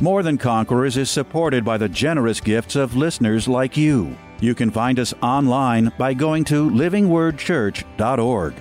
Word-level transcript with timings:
More 0.00 0.24
Than 0.24 0.38
Conquerors 0.38 0.96
is 0.96 1.08
supported 1.08 1.64
by 1.64 1.78
the 1.78 1.88
generous 1.88 2.40
gifts 2.40 2.74
of 2.74 2.96
listeners 2.96 3.46
like 3.46 3.76
you. 3.76 4.16
You 4.40 4.54
can 4.54 4.70
find 4.70 4.98
us 4.98 5.14
online 5.22 5.92
by 5.96 6.14
going 6.14 6.44
to 6.44 6.68
livingwordchurch.org. 6.68 8.54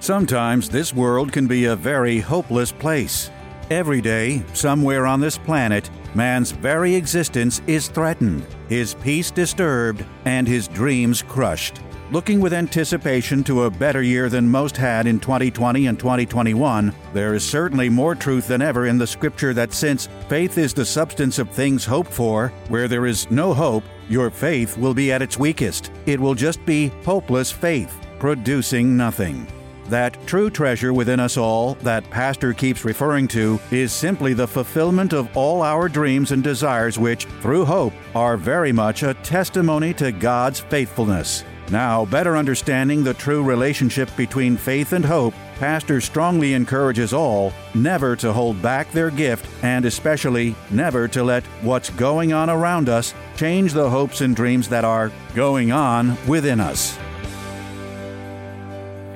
Sometimes 0.00 0.68
this 0.68 0.92
world 0.92 1.32
can 1.32 1.46
be 1.46 1.66
a 1.66 1.76
very 1.76 2.18
hopeless 2.18 2.72
place. 2.72 3.30
Every 3.70 4.00
day, 4.00 4.42
somewhere 4.52 5.06
on 5.06 5.20
this 5.20 5.38
planet, 5.38 5.88
man's 6.16 6.50
very 6.50 6.96
existence 6.96 7.62
is 7.68 7.86
threatened, 7.86 8.44
his 8.68 8.94
peace 8.94 9.30
disturbed, 9.30 10.04
and 10.24 10.48
his 10.48 10.66
dreams 10.66 11.22
crushed. 11.22 11.80
Looking 12.12 12.40
with 12.40 12.52
anticipation 12.52 13.44
to 13.44 13.62
a 13.62 13.70
better 13.70 14.02
year 14.02 14.28
than 14.28 14.50
most 14.50 14.76
had 14.76 15.06
in 15.06 15.20
2020 15.20 15.86
and 15.86 15.96
2021, 15.96 16.92
there 17.12 17.34
is 17.34 17.48
certainly 17.48 17.88
more 17.88 18.16
truth 18.16 18.48
than 18.48 18.60
ever 18.60 18.86
in 18.86 18.98
the 18.98 19.06
scripture 19.06 19.54
that 19.54 19.72
since 19.72 20.08
faith 20.28 20.58
is 20.58 20.74
the 20.74 20.84
substance 20.84 21.38
of 21.38 21.48
things 21.50 21.84
hoped 21.84 22.12
for, 22.12 22.48
where 22.66 22.88
there 22.88 23.06
is 23.06 23.30
no 23.30 23.54
hope, 23.54 23.84
your 24.08 24.28
faith 24.28 24.76
will 24.76 24.92
be 24.92 25.12
at 25.12 25.22
its 25.22 25.38
weakest. 25.38 25.92
It 26.06 26.18
will 26.18 26.34
just 26.34 26.66
be 26.66 26.88
hopeless 27.04 27.52
faith, 27.52 27.96
producing 28.18 28.96
nothing. 28.96 29.46
That 29.86 30.18
true 30.26 30.50
treasure 30.50 30.92
within 30.92 31.20
us 31.20 31.36
all 31.36 31.74
that 31.82 32.10
Pastor 32.10 32.52
keeps 32.52 32.84
referring 32.84 33.28
to 33.28 33.60
is 33.70 33.92
simply 33.92 34.34
the 34.34 34.48
fulfillment 34.48 35.12
of 35.12 35.28
all 35.36 35.62
our 35.62 35.88
dreams 35.88 36.32
and 36.32 36.42
desires, 36.42 36.98
which, 36.98 37.26
through 37.40 37.66
hope, 37.66 37.92
are 38.16 38.36
very 38.36 38.72
much 38.72 39.04
a 39.04 39.14
testimony 39.14 39.94
to 39.94 40.10
God's 40.10 40.58
faithfulness. 40.58 41.44
Now, 41.70 42.04
better 42.04 42.36
understanding 42.36 43.04
the 43.04 43.14
true 43.14 43.44
relationship 43.44 44.10
between 44.16 44.56
faith 44.56 44.92
and 44.92 45.04
hope, 45.04 45.34
Pastor 45.60 46.00
strongly 46.00 46.54
encourages 46.54 47.12
all 47.12 47.52
never 47.74 48.16
to 48.16 48.32
hold 48.32 48.60
back 48.60 48.90
their 48.90 49.10
gift 49.10 49.46
and 49.62 49.84
especially 49.84 50.56
never 50.72 51.06
to 51.08 51.22
let 51.22 51.44
what's 51.62 51.90
going 51.90 52.32
on 52.32 52.50
around 52.50 52.88
us 52.88 53.14
change 53.36 53.72
the 53.72 53.88
hopes 53.88 54.20
and 54.20 54.34
dreams 54.34 54.68
that 54.68 54.84
are 54.84 55.12
going 55.36 55.70
on 55.70 56.16
within 56.26 56.58
us. 56.58 56.98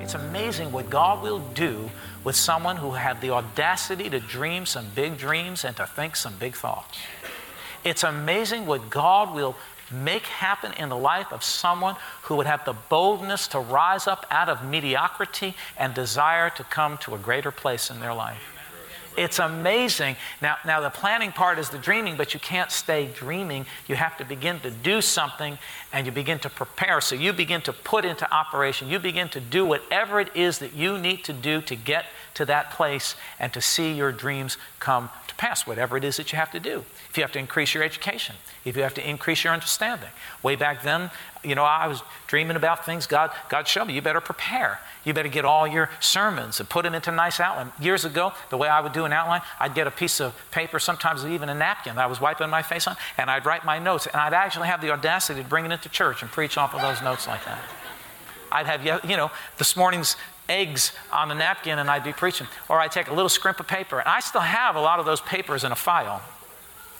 It's 0.00 0.14
amazing 0.14 0.70
what 0.70 0.88
God 0.88 1.24
will 1.24 1.40
do 1.54 1.90
with 2.22 2.36
someone 2.36 2.76
who 2.76 2.92
had 2.92 3.20
the 3.20 3.30
audacity 3.30 4.08
to 4.10 4.20
dream 4.20 4.64
some 4.64 4.86
big 4.94 5.18
dreams 5.18 5.64
and 5.64 5.76
to 5.76 5.86
think 5.88 6.14
some 6.14 6.34
big 6.36 6.54
thoughts. 6.54 6.98
It's 7.82 8.04
amazing 8.04 8.64
what 8.64 8.90
God 8.90 9.34
will 9.34 9.56
make 9.90 10.26
happen 10.26 10.72
in 10.72 10.88
the 10.88 10.96
life 10.96 11.32
of 11.32 11.42
someone 11.42 11.96
who 12.22 12.36
would 12.36 12.46
have 12.46 12.64
the 12.64 12.74
boldness 12.88 13.48
to 13.48 13.58
rise 13.60 14.06
up 14.06 14.26
out 14.30 14.48
of 14.48 14.64
mediocrity 14.64 15.54
and 15.76 15.94
desire 15.94 16.50
to 16.50 16.64
come 16.64 16.98
to 16.98 17.14
a 17.14 17.18
greater 17.18 17.50
place 17.50 17.90
in 17.90 18.00
their 18.00 18.14
life. 18.14 18.54
It's 19.16 19.38
amazing. 19.38 20.16
Now, 20.42 20.56
now 20.64 20.80
the 20.80 20.90
planning 20.90 21.30
part 21.30 21.58
is 21.58 21.68
the 21.70 21.78
dreaming, 21.78 22.16
but 22.16 22.34
you 22.34 22.40
can't 22.40 22.70
stay 22.70 23.06
dreaming. 23.06 23.66
You 23.86 23.94
have 23.94 24.16
to 24.18 24.24
begin 24.24 24.60
to 24.60 24.70
do 24.70 25.00
something 25.00 25.58
and 25.92 26.06
you 26.06 26.12
begin 26.12 26.40
to 26.40 26.50
prepare. 26.50 27.00
So 27.00 27.14
you 27.14 27.32
begin 27.32 27.60
to 27.62 27.72
put 27.72 28.04
into 28.04 28.30
operation. 28.34 28.88
You 28.88 28.98
begin 28.98 29.28
to 29.30 29.40
do 29.40 29.64
whatever 29.64 30.18
it 30.18 30.34
is 30.34 30.58
that 30.58 30.74
you 30.74 30.98
need 30.98 31.22
to 31.24 31.32
do 31.32 31.60
to 31.62 31.76
get 31.76 32.06
to 32.34 32.44
that 32.44 32.70
place 32.72 33.16
and 33.38 33.52
to 33.52 33.60
see 33.60 33.92
your 33.92 34.12
dreams 34.12 34.58
come 34.80 35.10
to 35.28 35.34
pass, 35.36 35.66
whatever 35.66 35.96
it 35.96 36.04
is 36.04 36.16
that 36.16 36.32
you 36.32 36.38
have 36.38 36.50
to 36.50 36.60
do. 36.60 36.84
If 37.10 37.16
you 37.16 37.22
have 37.22 37.32
to 37.32 37.38
increase 37.38 37.74
your 37.74 37.82
education, 37.82 38.36
if 38.64 38.76
you 38.76 38.82
have 38.82 38.94
to 38.94 39.08
increase 39.08 39.44
your 39.44 39.52
understanding. 39.52 40.08
Way 40.42 40.56
back 40.56 40.82
then, 40.82 41.10
you 41.42 41.54
know, 41.54 41.64
I 41.64 41.86
was 41.86 42.02
dreaming 42.26 42.56
about 42.56 42.84
things 42.84 43.06
God, 43.06 43.30
God 43.48 43.68
showed 43.68 43.86
me. 43.86 43.94
You 43.94 44.02
better 44.02 44.20
prepare. 44.20 44.80
You 45.04 45.12
better 45.12 45.28
get 45.28 45.44
all 45.44 45.66
your 45.66 45.90
sermons 46.00 46.60
and 46.60 46.68
put 46.68 46.84
them 46.84 46.94
into 46.94 47.10
a 47.10 47.14
nice 47.14 47.38
outline. 47.38 47.72
Years 47.78 48.04
ago, 48.04 48.32
the 48.50 48.56
way 48.56 48.68
I 48.68 48.80
would 48.80 48.92
do 48.92 49.04
an 49.04 49.12
outline, 49.12 49.42
I'd 49.60 49.74
get 49.74 49.86
a 49.86 49.90
piece 49.90 50.20
of 50.20 50.34
paper, 50.50 50.78
sometimes 50.78 51.24
even 51.24 51.48
a 51.48 51.54
napkin 51.54 51.96
that 51.96 52.02
I 52.02 52.06
was 52.06 52.20
wiping 52.20 52.48
my 52.48 52.62
face 52.62 52.86
on, 52.86 52.96
and 53.18 53.30
I'd 53.30 53.44
write 53.44 53.64
my 53.64 53.78
notes. 53.78 54.06
And 54.06 54.16
I'd 54.16 54.32
actually 54.32 54.68
have 54.68 54.80
the 54.80 54.90
audacity 54.90 55.42
to 55.42 55.48
bring 55.48 55.66
it 55.66 55.72
into 55.72 55.88
church 55.88 56.22
and 56.22 56.30
preach 56.30 56.56
off 56.56 56.74
of 56.74 56.80
those 56.80 57.02
notes 57.02 57.26
like 57.26 57.44
that. 57.44 57.60
I'd 58.50 58.66
have, 58.66 59.04
you 59.04 59.16
know, 59.16 59.30
this 59.58 59.76
morning's 59.76 60.16
eggs 60.48 60.92
on 61.12 61.28
the 61.28 61.34
napkin 61.34 61.78
and 61.78 61.90
I'd 61.90 62.04
be 62.04 62.12
preaching. 62.12 62.46
Or 62.68 62.80
I'd 62.80 62.92
take 62.92 63.08
a 63.08 63.14
little 63.14 63.28
scrimp 63.28 63.60
of 63.60 63.66
paper. 63.66 63.98
And 63.98 64.08
I 64.08 64.20
still 64.20 64.40
have 64.40 64.76
a 64.76 64.80
lot 64.80 65.00
of 65.00 65.06
those 65.06 65.20
papers 65.20 65.64
in 65.64 65.72
a 65.72 65.76
file. 65.76 66.22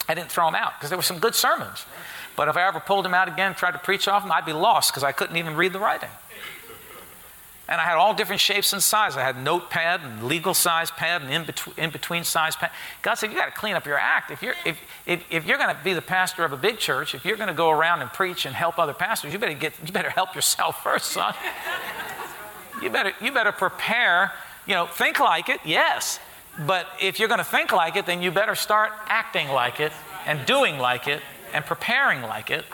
I 0.09 0.15
didn't 0.15 0.31
throw 0.31 0.47
them 0.47 0.55
out 0.55 0.75
because 0.77 0.91
there 0.91 0.99
were 0.99 1.03
some 1.03 1.19
good 1.19 1.35
sermons. 1.35 1.87
But 2.37 2.49
if 2.49 2.57
I 2.57 2.67
ever 2.67 2.81
pulled 2.81 3.05
them 3.05 3.15
out 3.15 3.29
again 3.29 3.49
and 3.49 3.57
tried 3.57 3.73
to 3.73 3.79
preach 3.79 4.09
off 4.09 4.23
them, 4.23 4.33
I'd 4.33 4.45
be 4.45 4.53
lost 4.53 4.91
because 4.91 5.05
I 5.05 5.13
couldn't 5.13 5.37
even 5.37 5.57
read 5.57 5.73
the 5.73 5.79
writing. 5.79 6.11
And 7.67 7.81
I 7.81 7.85
had 7.85 7.97
all 7.97 8.13
different 8.13 8.43
shapes 8.43 8.75
and 8.75 8.83
sizes. 8.83 9.17
I 9.17 9.23
had 9.23 9.43
notepad 9.43 10.03
and 10.03 10.25
legal 10.25 10.53
size 10.53 10.91
pad 10.91 11.23
and 11.23 11.33
in, 11.33 11.45
between, 11.45 11.75
in 11.79 11.91
between 11.91 12.23
size 12.23 12.57
pad. 12.57 12.71
God 13.01 13.15
said, 13.15 13.31
You 13.31 13.39
got 13.39 13.47
to 13.47 13.53
clean 13.53 13.75
up 13.75 13.87
your 13.87 13.97
act. 13.97 14.31
If 14.31 14.43
you're, 14.43 14.55
if, 14.67 14.79
if, 15.07 15.25
if 15.31 15.47
you're 15.47 15.57
going 15.57 15.75
to 15.75 15.83
be 15.83 15.95
the 15.95 16.03
pastor 16.03 16.45
of 16.45 16.53
a 16.53 16.59
big 16.59 16.79
church, 16.79 17.15
if 17.15 17.25
you're 17.25 17.39
going 17.39 17.49
to 17.49 17.55
go 17.55 17.71
around 17.71 18.03
and 18.03 18.13
preach 18.13 18.45
and 18.45 18.55
help 18.55 18.79
other 18.79 18.93
pastors, 18.93 19.33
you 19.33 19.39
better, 19.39 19.55
get, 19.55 19.73
you 19.83 19.93
better 19.93 20.11
help 20.11 20.35
yourself 20.35 20.83
first, 20.83 21.13
son. 21.13 21.35
You, 22.85 22.91
better, 22.91 23.13
you 23.21 23.33
better 23.33 23.53
prepare. 23.53 24.33
You 24.67 24.75
know, 24.75 24.87
think 24.87 25.19
like 25.19 25.49
it, 25.49 25.61
yes. 25.65 26.21
But 26.67 26.87
if 27.01 27.19
you're 27.19 27.29
going 27.29 27.39
to 27.39 27.45
think 27.45 27.73
like 27.73 27.97
it, 27.97 28.07
then 28.07 28.23
you 28.23 28.31
better 28.31 28.55
start 28.55 28.93
acting 29.07 29.49
like 29.49 29.81
it 29.81 29.93
and 30.27 30.45
doing 30.47 30.79
like 30.79 31.09
it 31.09 31.21
and 31.53 31.65
preparing 31.65 32.23
like 32.23 32.51
it, 32.51 32.65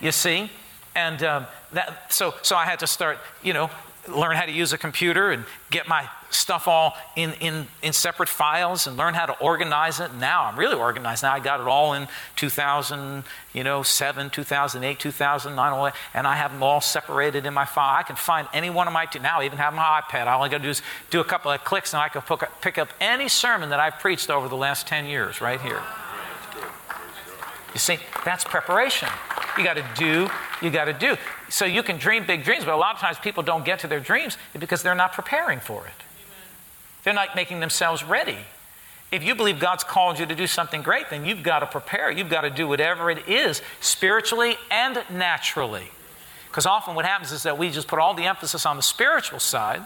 you 0.00 0.12
see? 0.12 0.50
And 0.94 1.22
um, 1.22 1.46
that, 1.72 2.12
so, 2.12 2.34
so 2.42 2.56
I 2.56 2.64
had 2.64 2.78
to 2.80 2.86
start, 2.86 3.18
you 3.42 3.52
know, 3.52 3.70
learn 4.08 4.36
how 4.36 4.44
to 4.44 4.52
use 4.52 4.72
a 4.72 4.78
computer 4.78 5.30
and 5.30 5.44
get 5.70 5.88
my 5.88 6.08
stuff 6.30 6.66
all 6.68 6.96
in, 7.16 7.32
in, 7.40 7.66
in 7.82 7.92
separate 7.92 8.28
files 8.28 8.86
and 8.86 8.96
learn 8.96 9.14
how 9.14 9.26
to 9.26 9.38
organize 9.38 10.00
it. 10.00 10.14
Now 10.14 10.44
I'm 10.44 10.58
really 10.58 10.74
organized. 10.74 11.22
Now 11.22 11.32
I 11.32 11.40
got 11.40 11.60
it 11.60 11.66
all 11.66 11.94
in 11.94 12.08
2000, 12.36 13.24
you 13.52 13.64
know, 13.64 13.82
7, 13.82 14.30
2008, 14.30 14.98
2009, 14.98 15.92
and 16.12 16.26
I 16.26 16.36
have 16.36 16.52
them 16.52 16.62
all 16.62 16.80
separated 16.80 17.46
in 17.46 17.54
my 17.54 17.64
file. 17.64 17.98
I 17.98 18.02
can 18.02 18.16
find 18.16 18.48
any 18.52 18.70
one 18.70 18.86
of 18.86 18.92
my, 18.92 19.06
two, 19.06 19.20
now 19.20 19.40
I 19.40 19.44
even 19.44 19.58
have 19.58 19.74
my 19.74 20.02
iPad. 20.02 20.26
All 20.26 20.42
I 20.42 20.48
got 20.48 20.58
to 20.58 20.64
do 20.64 20.70
is 20.70 20.82
do 21.10 21.20
a 21.20 21.24
couple 21.24 21.50
of 21.50 21.64
clicks 21.64 21.92
and 21.92 22.02
I 22.02 22.08
can 22.08 22.22
pick 22.60 22.78
up 22.78 22.88
any 23.00 23.28
sermon 23.28 23.70
that 23.70 23.80
I've 23.80 23.98
preached 23.98 24.30
over 24.30 24.48
the 24.48 24.56
last 24.56 24.86
10 24.86 25.06
years 25.06 25.40
right 25.40 25.60
here. 25.60 25.82
You 27.74 27.80
see, 27.80 27.98
that's 28.24 28.44
preparation. 28.44 29.08
You 29.58 29.64
got 29.64 29.74
to 29.74 29.84
do, 29.96 30.28
you 30.62 30.70
got 30.70 30.86
to 30.86 30.92
do. 30.92 31.16
So 31.48 31.64
you 31.64 31.82
can 31.82 31.98
dream 31.98 32.24
big 32.24 32.44
dreams, 32.44 32.64
but 32.64 32.74
a 32.74 32.76
lot 32.76 32.94
of 32.94 33.00
times 33.00 33.18
people 33.18 33.42
don't 33.42 33.64
get 33.64 33.80
to 33.80 33.88
their 33.88 34.00
dreams 34.00 34.38
because 34.58 34.82
they're 34.82 34.94
not 34.94 35.12
preparing 35.12 35.60
for 35.60 35.86
it. 35.86 35.92
They're 37.02 37.14
not 37.14 37.36
making 37.36 37.60
themselves 37.60 38.02
ready. 38.02 38.38
If 39.12 39.22
you 39.22 39.34
believe 39.34 39.60
God's 39.60 39.84
called 39.84 40.18
you 40.18 40.26
to 40.26 40.34
do 40.34 40.46
something 40.46 40.82
great, 40.82 41.10
then 41.10 41.24
you've 41.24 41.42
got 41.42 41.60
to 41.60 41.66
prepare. 41.66 42.10
You've 42.10 42.30
got 42.30 42.40
to 42.40 42.50
do 42.50 42.66
whatever 42.66 43.10
it 43.10 43.28
is, 43.28 43.60
spiritually 43.80 44.56
and 44.70 45.02
naturally. 45.10 45.88
Because 46.48 46.66
often 46.66 46.94
what 46.94 47.04
happens 47.04 47.30
is 47.30 47.42
that 47.42 47.58
we 47.58 47.70
just 47.70 47.86
put 47.88 47.98
all 47.98 48.14
the 48.14 48.24
emphasis 48.24 48.64
on 48.64 48.76
the 48.76 48.82
spiritual 48.82 49.40
side, 49.40 49.82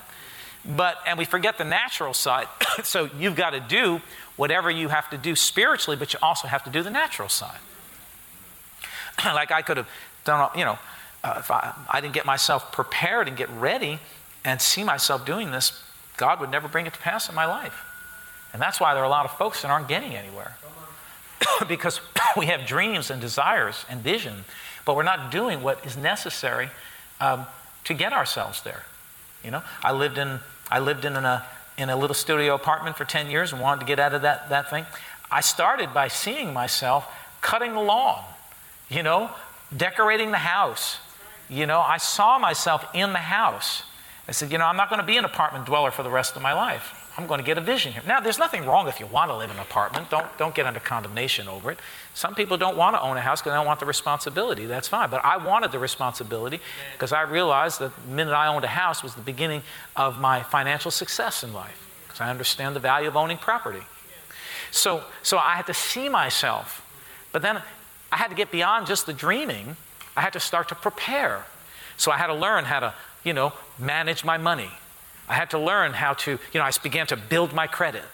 but 0.65 0.99
and 1.07 1.19
we 1.19 1.25
forget 1.25 1.59
the 1.59 1.65
natural 1.65 2.15
side. 2.15 2.47
so 2.85 3.11
you've 3.19 3.37
got 3.37 3.51
to 3.51 3.61
do 3.61 4.01
whatever 4.37 4.71
you 4.71 4.89
have 4.89 5.11
to 5.11 5.19
do 5.19 5.35
spiritually, 5.35 5.97
but 5.97 6.13
you 6.13 6.19
also 6.23 6.47
have 6.47 6.63
to 6.65 6.71
do 6.71 6.83
the 6.83 6.91
natural 6.91 7.29
side. 7.29 7.59
like 9.25 9.51
I 9.51 9.63
could 9.63 9.77
have 9.77 9.89
done, 10.25 10.51
you 10.57 10.65
know, 10.65 10.79
uh, 11.25 11.37
if 11.39 11.51
I, 11.51 11.75
I 11.89 12.01
didn't 12.01 12.15
get 12.15 12.27
myself 12.27 12.73
prepared 12.73 13.29
and 13.29 13.37
get 13.37 13.51
ready 13.51 13.99
and 14.45 14.61
see 14.61 14.85
myself 14.85 15.27
doing 15.27 15.51
this, 15.51 15.83
God 16.17 16.41
would 16.41 16.51
never 16.51 16.69
bring 16.69 16.87
it 16.87 16.95
to 16.95 17.01
pass 17.01 17.29
in 17.29 17.35
my 17.35 17.47
life. 17.47 17.85
And 18.53 18.63
that's 18.63 18.81
why 18.81 18.95
there 18.95 19.03
are 19.03 19.07
a 19.07 19.11
lot 19.11 19.25
of 19.25 19.33
folks 19.33 19.63
that 19.63 19.71
aren't 19.71 19.89
getting 19.89 20.15
anywhere. 20.15 20.57
because 21.69 22.01
we 22.37 22.47
have 22.47 22.67
dreams 22.67 23.11
and 23.11 23.21
desires 23.21 23.85
and 23.89 24.01
vision, 24.01 24.45
but 24.85 24.97
we're 24.97 25.03
not 25.03 25.31
doing 25.31 25.63
what 25.63 25.85
is 25.85 25.97
necessary 25.97 26.69
um, 27.21 27.47
to 27.85 27.95
get 27.95 28.13
ourselves 28.13 28.63
there. 28.63 28.85
You 29.45 29.51
know, 29.51 29.63
I 29.83 29.93
lived 29.93 30.19
in 30.19 30.41
I 30.71 30.81
lived 30.81 31.05
in 31.05 31.15
a 31.17 31.45
in 31.79 31.91
a 31.91 31.97
little 31.97 32.15
studio 32.15 32.55
apartment 32.55 32.97
for 32.97 33.05
10 33.05 33.31
years 33.31 33.53
and 33.53 33.63
wanted 33.63 33.81
to 33.81 33.87
get 33.87 34.01
out 34.01 34.13
of 34.13 34.23
that, 34.23 34.49
that 34.49 34.69
thing. 34.69 34.85
I 35.31 35.41
started 35.41 35.95
by 35.95 36.09
seeing 36.09 36.53
myself 36.53 37.07
cutting 37.41 37.73
the 37.75 37.81
lawn 37.81 38.25
you 38.89 39.03
know, 39.03 39.31
decorating 39.77 40.31
the 40.31 40.39
house. 40.39 40.99
You 41.49 41.67
know, 41.67 41.81
I 41.81 41.97
saw 41.97 42.39
myself 42.39 42.85
in 42.95 43.13
the 43.13 43.19
house. 43.19 43.83
I 44.27 44.33
said, 44.33 44.53
you 44.53 44.59
know, 44.59 44.67
I'm 44.67 44.77
not 44.77 44.91
going 44.91 45.01
to 45.01 45.07
be 45.07 45.17
an 45.17 45.25
apartment 45.25 45.67
dweller 45.67 45.91
for 45.91 46.03
the 46.03 46.11
rest 46.11 46.37
of 46.37 46.43
my 46.43 46.53
life. 46.53 46.95
I'm 47.19 47.27
going 47.27 47.41
to 47.41 47.45
get 47.45 47.59
a 47.59 47.61
vision 47.61 47.93
here. 47.93 48.03
Now, 48.07 48.21
there's 48.21 48.39
nothing 48.39 48.65
wrong 48.65 48.87
if 48.87 49.01
you 49.01 49.07
want 49.07 49.31
to 49.31 49.37
live 49.37 49.51
in 49.51 49.57
an 49.57 49.63
apartment. 49.63 50.09
Don't, 50.09 50.27
don't 50.39 50.55
get 50.55 50.67
under 50.67 50.79
condemnation 50.79 51.49
over 51.49 51.73
it. 51.73 51.81
Some 52.15 52.37
people 52.37 52.57
don't 52.57 52.77
want 52.77 52.95
to 52.95 53.01
own 53.01 53.17
a 53.17 53.21
house 53.21 53.41
because 53.41 53.51
they 53.51 53.57
don't 53.57 53.67
want 53.67 53.81
the 53.81 53.87
responsibility. 53.87 54.67
That's 54.67 54.87
fine. 54.87 55.11
But 55.11 55.25
I 55.25 55.37
wanted 55.37 55.73
the 55.73 55.81
responsibility 55.81 56.61
because 56.93 57.13
I 57.13 57.23
realized 57.23 57.81
that 57.81 57.91
the 57.97 58.15
minute 58.15 58.35
I 58.35 58.47
owned 58.47 58.65
a 58.65 58.69
house 58.69 59.03
was 59.03 59.17
the 59.17 59.23
beginning 59.23 59.63
of 59.97 60.21
my 60.21 60.45
financial 60.45 60.93
success 60.93 61.43
in 61.43 61.53
life 61.53 61.89
because 62.07 62.21
I 62.21 62.31
understand 62.31 62.77
the 62.77 62.81
value 62.81 63.09
of 63.09 63.17
owning 63.17 63.39
property. 63.39 63.83
So, 64.71 65.03
so 65.25 65.39
I 65.39 65.57
had 65.57 65.67
to 65.67 65.75
see 65.75 66.09
myself. 66.09 66.85
But 67.33 67.43
then 67.43 67.63
I 68.11 68.17
had 68.17 68.29
to 68.29 68.35
get 68.35 68.51
beyond 68.51 68.87
just 68.87 69.07
the 69.07 69.13
dreaming. 69.13 69.77
I 70.17 70.21
had 70.21 70.33
to 70.33 70.41
start 70.41 70.69
to 70.69 70.75
prepare. 70.75 71.45
So 71.97 72.11
I 72.11 72.17
had 72.17 72.29
to 72.29 72.35
learn 72.35 72.65
how 72.65 72.81
to, 72.81 72.95
you 73.25 73.33
know, 73.33 73.53
manage 73.79 74.25
my 74.25 74.39
money. 74.39 74.71
I 75.29 75.35
had 75.35 75.51
to 75.51 75.59
learn 75.59 75.93
how 75.93 76.15
to, 76.15 76.31
you 76.31 76.61
know, 76.61 76.63
I 76.63 76.71
began 76.83 77.07
to 77.09 77.17
build 77.17 77.53
my 77.53 77.67
credit. 77.67 78.05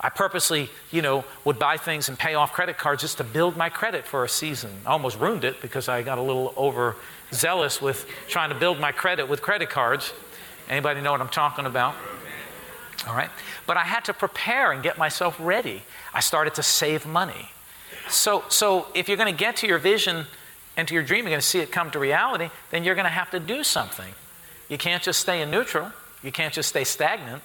I 0.00 0.10
purposely, 0.10 0.68
you 0.90 1.02
know, 1.02 1.24
would 1.44 1.58
buy 1.58 1.76
things 1.78 2.08
and 2.08 2.18
pay 2.18 2.34
off 2.34 2.52
credit 2.52 2.76
cards 2.76 3.02
just 3.02 3.16
to 3.18 3.24
build 3.24 3.56
my 3.56 3.70
credit 3.70 4.04
for 4.06 4.22
a 4.24 4.28
season. 4.28 4.70
I 4.84 4.90
almost 4.90 5.18
ruined 5.18 5.44
it 5.44 5.62
because 5.62 5.88
I 5.88 6.02
got 6.02 6.18
a 6.18 6.22
little 6.22 6.52
overzealous 6.56 7.80
with 7.80 8.06
trying 8.28 8.50
to 8.50 8.54
build 8.54 8.78
my 8.78 8.92
credit 8.92 9.28
with 9.28 9.40
credit 9.40 9.70
cards. 9.70 10.12
Anybody 10.68 11.00
know 11.00 11.12
what 11.12 11.20
I'm 11.20 11.28
talking 11.28 11.66
about? 11.66 11.94
All 13.08 13.14
right. 13.14 13.30
But 13.66 13.76
I 13.76 13.82
had 13.82 14.04
to 14.06 14.14
prepare 14.14 14.72
and 14.72 14.82
get 14.82 14.98
myself 14.98 15.36
ready. 15.40 15.82
I 16.12 16.20
started 16.20 16.54
to 16.56 16.62
save 16.62 17.06
money. 17.06 17.50
So, 18.08 18.44
so 18.48 18.86
if 18.94 19.08
you're 19.08 19.16
going 19.16 19.32
to 19.32 19.38
get 19.38 19.56
to 19.56 19.66
your 19.66 19.78
vision 19.78 20.26
and 20.76 20.86
to 20.88 20.94
your 20.94 21.02
dream, 21.02 21.24
you're 21.24 21.30
going 21.30 21.40
to 21.40 21.46
see 21.46 21.60
it 21.60 21.72
come 21.72 21.90
to 21.92 21.98
reality, 21.98 22.50
then 22.70 22.84
you're 22.84 22.94
going 22.94 23.04
to 23.06 23.10
have 23.10 23.30
to 23.30 23.40
do 23.40 23.64
something. 23.64 24.12
You 24.68 24.78
can't 24.78 25.02
just 25.02 25.20
stay 25.20 25.42
in 25.42 25.50
neutral. 25.50 25.92
You 26.22 26.32
can't 26.32 26.52
just 26.52 26.68
stay 26.68 26.84
stagnant. 26.84 27.42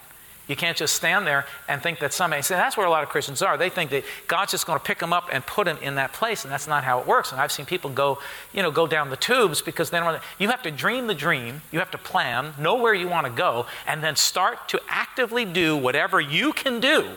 You 0.48 0.56
can't 0.56 0.76
just 0.76 0.96
stand 0.96 1.28
there 1.28 1.46
and 1.68 1.80
think 1.80 2.00
that 2.00 2.12
somebody, 2.12 2.42
see, 2.42 2.54
that's 2.54 2.76
where 2.76 2.86
a 2.86 2.90
lot 2.90 3.04
of 3.04 3.08
Christians 3.08 3.40
are. 3.40 3.56
They 3.56 3.68
think 3.68 3.90
that 3.90 4.02
God's 4.26 4.50
just 4.50 4.66
going 4.66 4.80
to 4.80 4.84
pick 4.84 4.98
them 4.98 5.12
up 5.12 5.28
and 5.32 5.46
put 5.46 5.66
them 5.66 5.78
in 5.80 5.94
that 5.94 6.12
place, 6.12 6.42
and 6.44 6.52
that's 6.52 6.66
not 6.66 6.82
how 6.82 6.98
it 6.98 7.06
works. 7.06 7.30
And 7.30 7.40
I've 7.40 7.52
seen 7.52 7.66
people 7.66 7.88
go, 7.90 8.18
you 8.52 8.60
know, 8.60 8.72
go 8.72 8.88
down 8.88 9.10
the 9.10 9.16
tubes 9.16 9.62
because 9.62 9.90
then 9.90 10.18
you 10.40 10.48
have 10.48 10.62
to 10.62 10.72
dream 10.72 11.06
the 11.06 11.14
dream, 11.14 11.62
you 11.70 11.78
have 11.78 11.92
to 11.92 11.98
plan, 11.98 12.54
know 12.58 12.74
where 12.74 12.94
you 12.94 13.08
want 13.08 13.28
to 13.28 13.32
go, 13.32 13.66
and 13.86 14.02
then 14.02 14.16
start 14.16 14.68
to 14.70 14.80
actively 14.88 15.44
do 15.44 15.76
whatever 15.76 16.20
you 16.20 16.52
can 16.52 16.80
do 16.80 17.10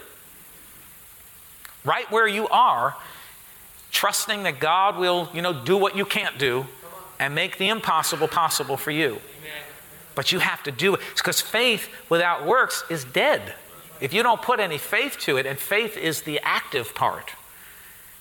right 1.84 2.10
where 2.12 2.28
you 2.28 2.48
are, 2.50 2.96
trusting 4.04 4.44
that 4.44 4.60
God 4.60 4.98
will, 4.98 5.30
you 5.34 5.42
know, 5.42 5.54
do 5.54 5.78
what 5.78 5.96
you 5.96 6.04
can't 6.04 6.38
do 6.38 6.66
and 7.22 7.34
make 7.34 7.58
the 7.58 7.70
impossible 7.70 8.28
possible 8.28 8.76
for 8.76 8.92
you. 8.92 9.22
But 10.14 10.34
you 10.34 10.40
have 10.40 10.62
to 10.64 10.74
do 10.74 10.96
it 10.96 11.00
because 11.16 11.40
faith 11.40 11.88
without 12.10 12.46
works 12.46 12.84
is 12.90 13.06
dead. 13.06 13.54
If 14.02 14.14
you 14.14 14.22
don't 14.22 14.42
put 14.42 14.60
any 14.60 14.78
faith 14.78 15.16
to 15.20 15.38
it, 15.38 15.46
and 15.46 15.58
faith 15.58 15.96
is 15.96 16.24
the 16.24 16.42
active 16.44 16.94
part. 16.94 17.32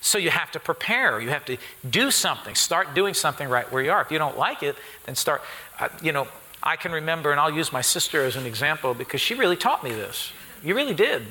So 0.01 0.19
you 0.19 0.31
have 0.31 0.53
to 0.53 0.61
prepare. 0.61 1.21
You 1.21 1.31
have 1.31 1.45
to 1.47 1.57
do 1.91 2.13
something. 2.13 2.55
Start 2.55 2.95
doing 2.95 3.13
something 3.13 3.49
right 3.49 3.67
where 3.73 3.83
you 3.83 3.91
are. 3.91 4.03
If 4.03 4.13
you 4.13 4.19
don't 4.19 4.39
like 4.39 4.63
it, 4.63 4.77
then 5.07 5.17
start. 5.17 5.43
Uh, 5.81 5.89
you 6.01 6.13
know, 6.13 6.29
I 6.63 6.77
can 6.77 6.93
remember, 6.93 7.33
and 7.33 7.41
I'll 7.41 7.51
use 7.51 7.73
my 7.73 7.81
sister 7.83 8.25
as 8.25 8.37
an 8.37 8.47
example 8.47 8.95
because 8.95 9.21
she 9.21 9.35
really 9.35 9.57
taught 9.57 9.83
me 9.83 9.91
this. 9.91 10.31
You 10.63 10.77
really 10.77 10.95
did. 10.95 11.23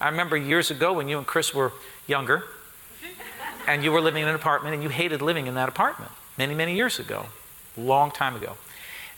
I 0.00 0.08
remember 0.08 0.36
years 0.36 0.72
ago 0.72 0.94
when 0.94 1.06
you 1.06 1.16
and 1.16 1.26
Chris 1.28 1.54
were 1.54 1.70
younger, 2.08 2.42
and 3.66 3.84
you 3.84 3.92
were 3.92 4.00
living 4.00 4.22
in 4.22 4.28
an 4.28 4.34
apartment, 4.34 4.74
and 4.74 4.82
you 4.82 4.88
hated 4.88 5.22
living 5.22 5.46
in 5.46 5.54
that 5.54 5.68
apartment 5.68 6.10
many, 6.38 6.54
many 6.54 6.74
years 6.74 6.98
ago, 6.98 7.26
long 7.76 8.10
time 8.10 8.36
ago. 8.36 8.56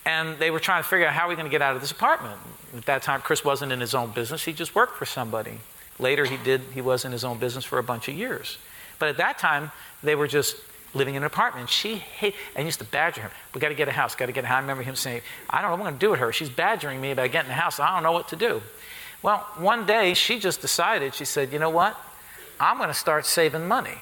And 0.05 0.39
they 0.39 0.51
were 0.51 0.61
trying 0.61 0.83
to 0.83 0.89
figure 0.89 1.07
out 1.07 1.13
how 1.13 1.27
are 1.27 1.29
we 1.29 1.37
going 1.37 1.47
to 1.47 1.51
get 1.51 1.63
out 1.63 1.77
of 1.77 1.81
this 1.81 1.93
apartment. 1.93 2.39
At 2.77 2.87
that 2.87 3.03
time, 3.03 3.21
Chris 3.21 3.45
wasn't 3.45 3.71
in 3.73 3.81
his 3.81 3.95
own 3.95 4.11
business, 4.11 4.45
he 4.45 4.53
just 4.53 4.75
worked 4.75 4.97
for 4.97 5.07
somebody. 5.07 5.59
Later, 5.99 6.25
he 6.25 6.37
did, 6.39 6.63
he 6.75 6.81
was 6.81 7.05
in 7.05 7.13
his 7.13 7.23
own 7.23 7.39
business 7.39 7.65
for 7.65 7.79
a 7.79 7.83
bunch 7.83 8.09
of 8.09 8.15
years. 8.15 8.59
But 8.99 9.09
at 9.09 9.17
that 9.19 9.39
time, 9.39 9.71
they 10.03 10.15
were 10.15 10.27
just 10.27 10.57
living 10.95 11.15
in 11.15 11.23
an 11.23 11.27
apartment. 11.27 11.71
She 11.71 11.97
hated, 11.97 12.39
and 12.57 12.67
used 12.67 12.81
to 12.81 12.85
badger 12.85 13.23
him. 13.23 13.31
We 13.55 13.61
got 13.61 13.69
to 13.69 13.75
get 13.75 13.89
a 13.89 13.93
house, 13.93 14.15
got 14.15 14.27
to 14.27 14.33
get 14.33 14.45
a 14.45 14.47
house. 14.47 14.59
I 14.59 14.61
remember 14.61 14.83
him 14.83 14.97
saying, 14.97 15.23
I 15.49 15.63
don't 15.63 15.71
know 15.71 15.77
what 15.77 15.81
I'm 15.81 15.85
going 15.85 15.95
to 15.95 16.01
do 16.01 16.11
with 16.11 16.21
her. 16.21 16.33
She's 16.33 16.51
badgering 16.51 17.01
me 17.01 17.13
about 17.13 17.31
getting 17.31 17.51
a 17.51 17.55
house. 17.55 17.79
I 17.79 17.95
don't 17.95 18.03
know 18.03 18.13
what 18.13 18.29
to 18.29 18.37
do. 18.37 18.63
Well, 19.23 19.39
one 19.57 19.87
day 19.87 20.15
she 20.15 20.39
just 20.39 20.61
decided, 20.61 21.15
she 21.15 21.25
said, 21.25 21.53
you 21.53 21.59
know 21.59 21.71
what? 21.71 21.97
I'm 22.59 22.77
going 22.77 22.89
to 22.89 22.95
start 22.95 23.25
saving 23.27 23.67
money. 23.69 23.99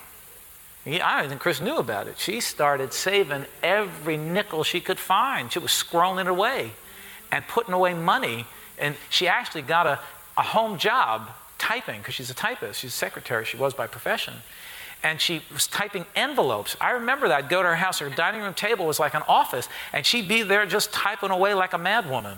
I 0.86 1.20
don't 1.20 1.28
think 1.28 1.40
Chris 1.40 1.60
knew 1.60 1.76
about 1.76 2.06
it. 2.08 2.18
She 2.18 2.40
started 2.40 2.92
saving 2.92 3.44
every 3.62 4.16
nickel 4.16 4.64
she 4.64 4.80
could 4.80 4.98
find. 4.98 5.52
She 5.52 5.58
was 5.58 5.70
scrolling 5.70 6.22
it 6.22 6.28
away 6.28 6.72
and 7.30 7.46
putting 7.46 7.74
away 7.74 7.92
money. 7.92 8.46
And 8.78 8.96
she 9.10 9.28
actually 9.28 9.62
got 9.62 9.86
a, 9.86 10.00
a 10.38 10.42
home 10.42 10.78
job 10.78 11.28
typing 11.58 11.98
because 11.98 12.14
she's 12.14 12.30
a 12.30 12.34
typist. 12.34 12.80
She's 12.80 12.94
a 12.94 12.96
secretary. 12.96 13.44
She 13.44 13.58
was 13.58 13.74
by 13.74 13.86
profession. 13.86 14.34
And 15.02 15.20
she 15.20 15.42
was 15.52 15.66
typing 15.66 16.06
envelopes. 16.16 16.76
I 16.80 16.92
remember 16.92 17.28
that. 17.28 17.44
I'd 17.44 17.50
go 17.50 17.62
to 17.62 17.68
her 17.68 17.76
house. 17.76 17.98
Her 17.98 18.08
dining 18.08 18.40
room 18.40 18.54
table 18.54 18.86
was 18.86 18.98
like 18.98 19.14
an 19.14 19.22
office. 19.28 19.68
And 19.92 20.04
she'd 20.04 20.28
be 20.28 20.42
there 20.42 20.64
just 20.64 20.92
typing 20.92 21.30
away 21.30 21.52
like 21.52 21.74
a 21.74 21.78
madwoman 21.78 22.36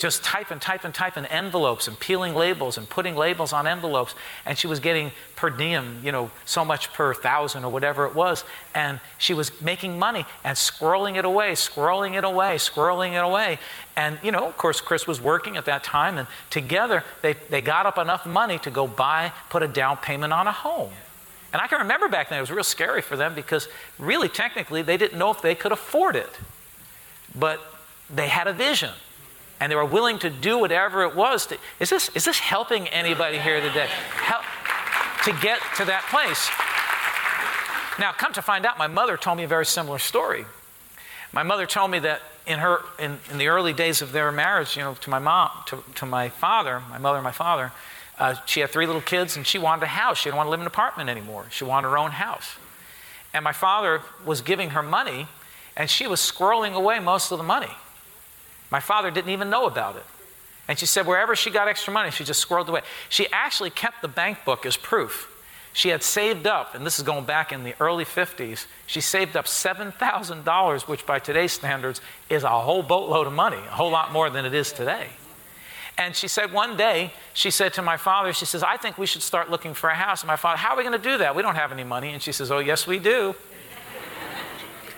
just 0.00 0.24
typing, 0.24 0.58
typing, 0.58 0.92
typing 0.92 1.26
envelopes 1.26 1.86
and 1.86 2.00
peeling 2.00 2.34
labels 2.34 2.78
and 2.78 2.88
putting 2.88 3.14
labels 3.14 3.52
on 3.52 3.66
envelopes. 3.66 4.14
And 4.46 4.56
she 4.56 4.66
was 4.66 4.80
getting 4.80 5.12
per 5.36 5.50
diem, 5.50 6.00
you 6.02 6.10
know, 6.10 6.30
so 6.46 6.64
much 6.64 6.90
per 6.94 7.12
thousand 7.12 7.64
or 7.64 7.70
whatever 7.70 8.06
it 8.06 8.14
was. 8.14 8.42
And 8.74 8.98
she 9.18 9.34
was 9.34 9.60
making 9.60 9.98
money 9.98 10.24
and 10.42 10.56
squirreling 10.56 11.16
it 11.16 11.26
away, 11.26 11.52
squirreling 11.52 12.16
it 12.16 12.24
away, 12.24 12.54
squirreling 12.56 13.12
it 13.12 13.22
away. 13.22 13.58
And, 13.94 14.18
you 14.22 14.32
know, 14.32 14.48
of 14.48 14.56
course, 14.56 14.80
Chris 14.80 15.06
was 15.06 15.20
working 15.20 15.58
at 15.58 15.66
that 15.66 15.84
time. 15.84 16.16
And 16.16 16.26
together, 16.48 17.04
they, 17.20 17.34
they 17.50 17.60
got 17.60 17.84
up 17.84 17.98
enough 17.98 18.24
money 18.24 18.58
to 18.60 18.70
go 18.70 18.86
buy, 18.86 19.32
put 19.50 19.62
a 19.62 19.68
down 19.68 19.98
payment 19.98 20.32
on 20.32 20.46
a 20.46 20.52
home. 20.52 20.92
And 21.52 21.60
I 21.60 21.66
can 21.66 21.78
remember 21.80 22.08
back 22.08 22.30
then, 22.30 22.38
it 22.38 22.40
was 22.40 22.50
real 22.50 22.64
scary 22.64 23.02
for 23.02 23.18
them 23.18 23.34
because 23.34 23.68
really, 23.98 24.30
technically, 24.30 24.80
they 24.80 24.96
didn't 24.96 25.18
know 25.18 25.30
if 25.30 25.42
they 25.42 25.54
could 25.54 25.72
afford 25.72 26.16
it. 26.16 26.30
But 27.38 27.60
they 28.08 28.28
had 28.28 28.46
a 28.46 28.54
vision 28.54 28.90
and 29.60 29.70
they 29.70 29.76
were 29.76 29.84
willing 29.84 30.18
to 30.20 30.30
do 30.30 30.58
whatever 30.58 31.02
it 31.02 31.14
was. 31.14 31.46
To, 31.46 31.58
is, 31.78 31.90
this, 31.90 32.08
is 32.14 32.24
this 32.24 32.38
helping 32.38 32.88
anybody 32.88 33.38
here 33.38 33.60
today? 33.60 33.86
Help 33.88 34.42
to 35.24 35.32
get 35.42 35.60
to 35.76 35.84
that 35.84 36.02
place. 36.10 36.48
Now, 38.00 38.12
come 38.12 38.32
to 38.32 38.42
find 38.42 38.64
out, 38.64 38.78
my 38.78 38.86
mother 38.86 39.18
told 39.18 39.36
me 39.36 39.44
a 39.44 39.48
very 39.48 39.66
similar 39.66 39.98
story. 39.98 40.46
My 41.32 41.42
mother 41.42 41.66
told 41.66 41.90
me 41.90 41.98
that 42.00 42.22
in 42.46 42.58
her 42.58 42.80
in, 42.98 43.18
in 43.30 43.38
the 43.38 43.48
early 43.48 43.74
days 43.74 44.00
of 44.00 44.12
their 44.12 44.32
marriage, 44.32 44.76
you 44.76 44.82
know, 44.82 44.94
to 44.94 45.10
my 45.10 45.18
mom, 45.18 45.50
to, 45.66 45.84
to 45.96 46.06
my 46.06 46.30
father, 46.30 46.82
my 46.88 46.98
mother 46.98 47.18
and 47.18 47.24
my 47.24 47.30
father, 47.30 47.70
uh, 48.18 48.34
she 48.46 48.60
had 48.60 48.70
three 48.70 48.86
little 48.86 49.02
kids 49.02 49.36
and 49.36 49.46
she 49.46 49.58
wanted 49.58 49.84
a 49.84 49.88
house. 49.88 50.18
She 50.18 50.24
didn't 50.24 50.38
want 50.38 50.46
to 50.46 50.50
live 50.50 50.60
in 50.60 50.64
an 50.64 50.68
apartment 50.68 51.10
anymore. 51.10 51.46
She 51.50 51.64
wanted 51.64 51.88
her 51.88 51.98
own 51.98 52.12
house. 52.12 52.56
And 53.32 53.44
my 53.44 53.52
father 53.52 54.00
was 54.24 54.40
giving 54.40 54.70
her 54.70 54.82
money, 54.82 55.28
and 55.76 55.88
she 55.88 56.06
was 56.06 56.20
squirreling 56.20 56.72
away 56.72 56.98
most 56.98 57.30
of 57.30 57.38
the 57.38 57.44
money. 57.44 57.70
My 58.70 58.80
father 58.80 59.10
didn't 59.10 59.30
even 59.30 59.50
know 59.50 59.66
about 59.66 59.96
it. 59.96 60.04
And 60.68 60.78
she 60.78 60.86
said 60.86 61.06
wherever 61.06 61.34
she 61.34 61.50
got 61.50 61.68
extra 61.68 61.92
money, 61.92 62.10
she 62.10 62.24
just 62.24 62.46
squirreled 62.46 62.68
away. 62.68 62.82
She 63.08 63.26
actually 63.32 63.70
kept 63.70 64.02
the 64.02 64.08
bank 64.08 64.44
book 64.44 64.64
as 64.64 64.76
proof. 64.76 65.26
She 65.72 65.88
had 65.88 66.02
saved 66.02 66.46
up, 66.46 66.74
and 66.74 66.84
this 66.84 66.98
is 66.98 67.04
going 67.04 67.24
back 67.24 67.52
in 67.52 67.62
the 67.62 67.74
early 67.78 68.04
50s, 68.04 68.66
she 68.86 69.00
saved 69.00 69.36
up 69.36 69.46
$7,000, 69.46 70.88
which 70.88 71.06
by 71.06 71.20
today's 71.20 71.52
standards 71.52 72.00
is 72.28 72.42
a 72.42 72.48
whole 72.48 72.82
boatload 72.82 73.28
of 73.28 73.32
money, 73.32 73.56
a 73.56 73.74
whole 73.74 73.90
lot 73.90 74.12
more 74.12 74.30
than 74.30 74.44
it 74.44 74.54
is 74.54 74.72
today. 74.72 75.08
And 75.96 76.16
she 76.16 76.28
said 76.28 76.52
one 76.52 76.76
day, 76.76 77.12
she 77.34 77.50
said 77.50 77.74
to 77.74 77.82
my 77.82 77.96
father, 77.96 78.32
she 78.32 78.46
says, 78.46 78.62
I 78.62 78.78
think 78.78 78.96
we 78.96 79.06
should 79.06 79.22
start 79.22 79.50
looking 79.50 79.74
for 79.74 79.90
a 79.90 79.94
house. 79.94 80.22
And 80.22 80.28
my 80.28 80.36
father, 80.36 80.56
how 80.56 80.70
are 80.70 80.76
we 80.76 80.82
going 80.82 80.98
to 81.00 81.10
do 81.10 81.18
that? 81.18 81.36
We 81.36 81.42
don't 81.42 81.56
have 81.56 81.72
any 81.72 81.84
money. 81.84 82.10
And 82.14 82.22
she 82.22 82.32
says, 82.32 82.50
Oh, 82.50 82.58
yes, 82.58 82.86
we 82.86 82.98
do. 82.98 83.34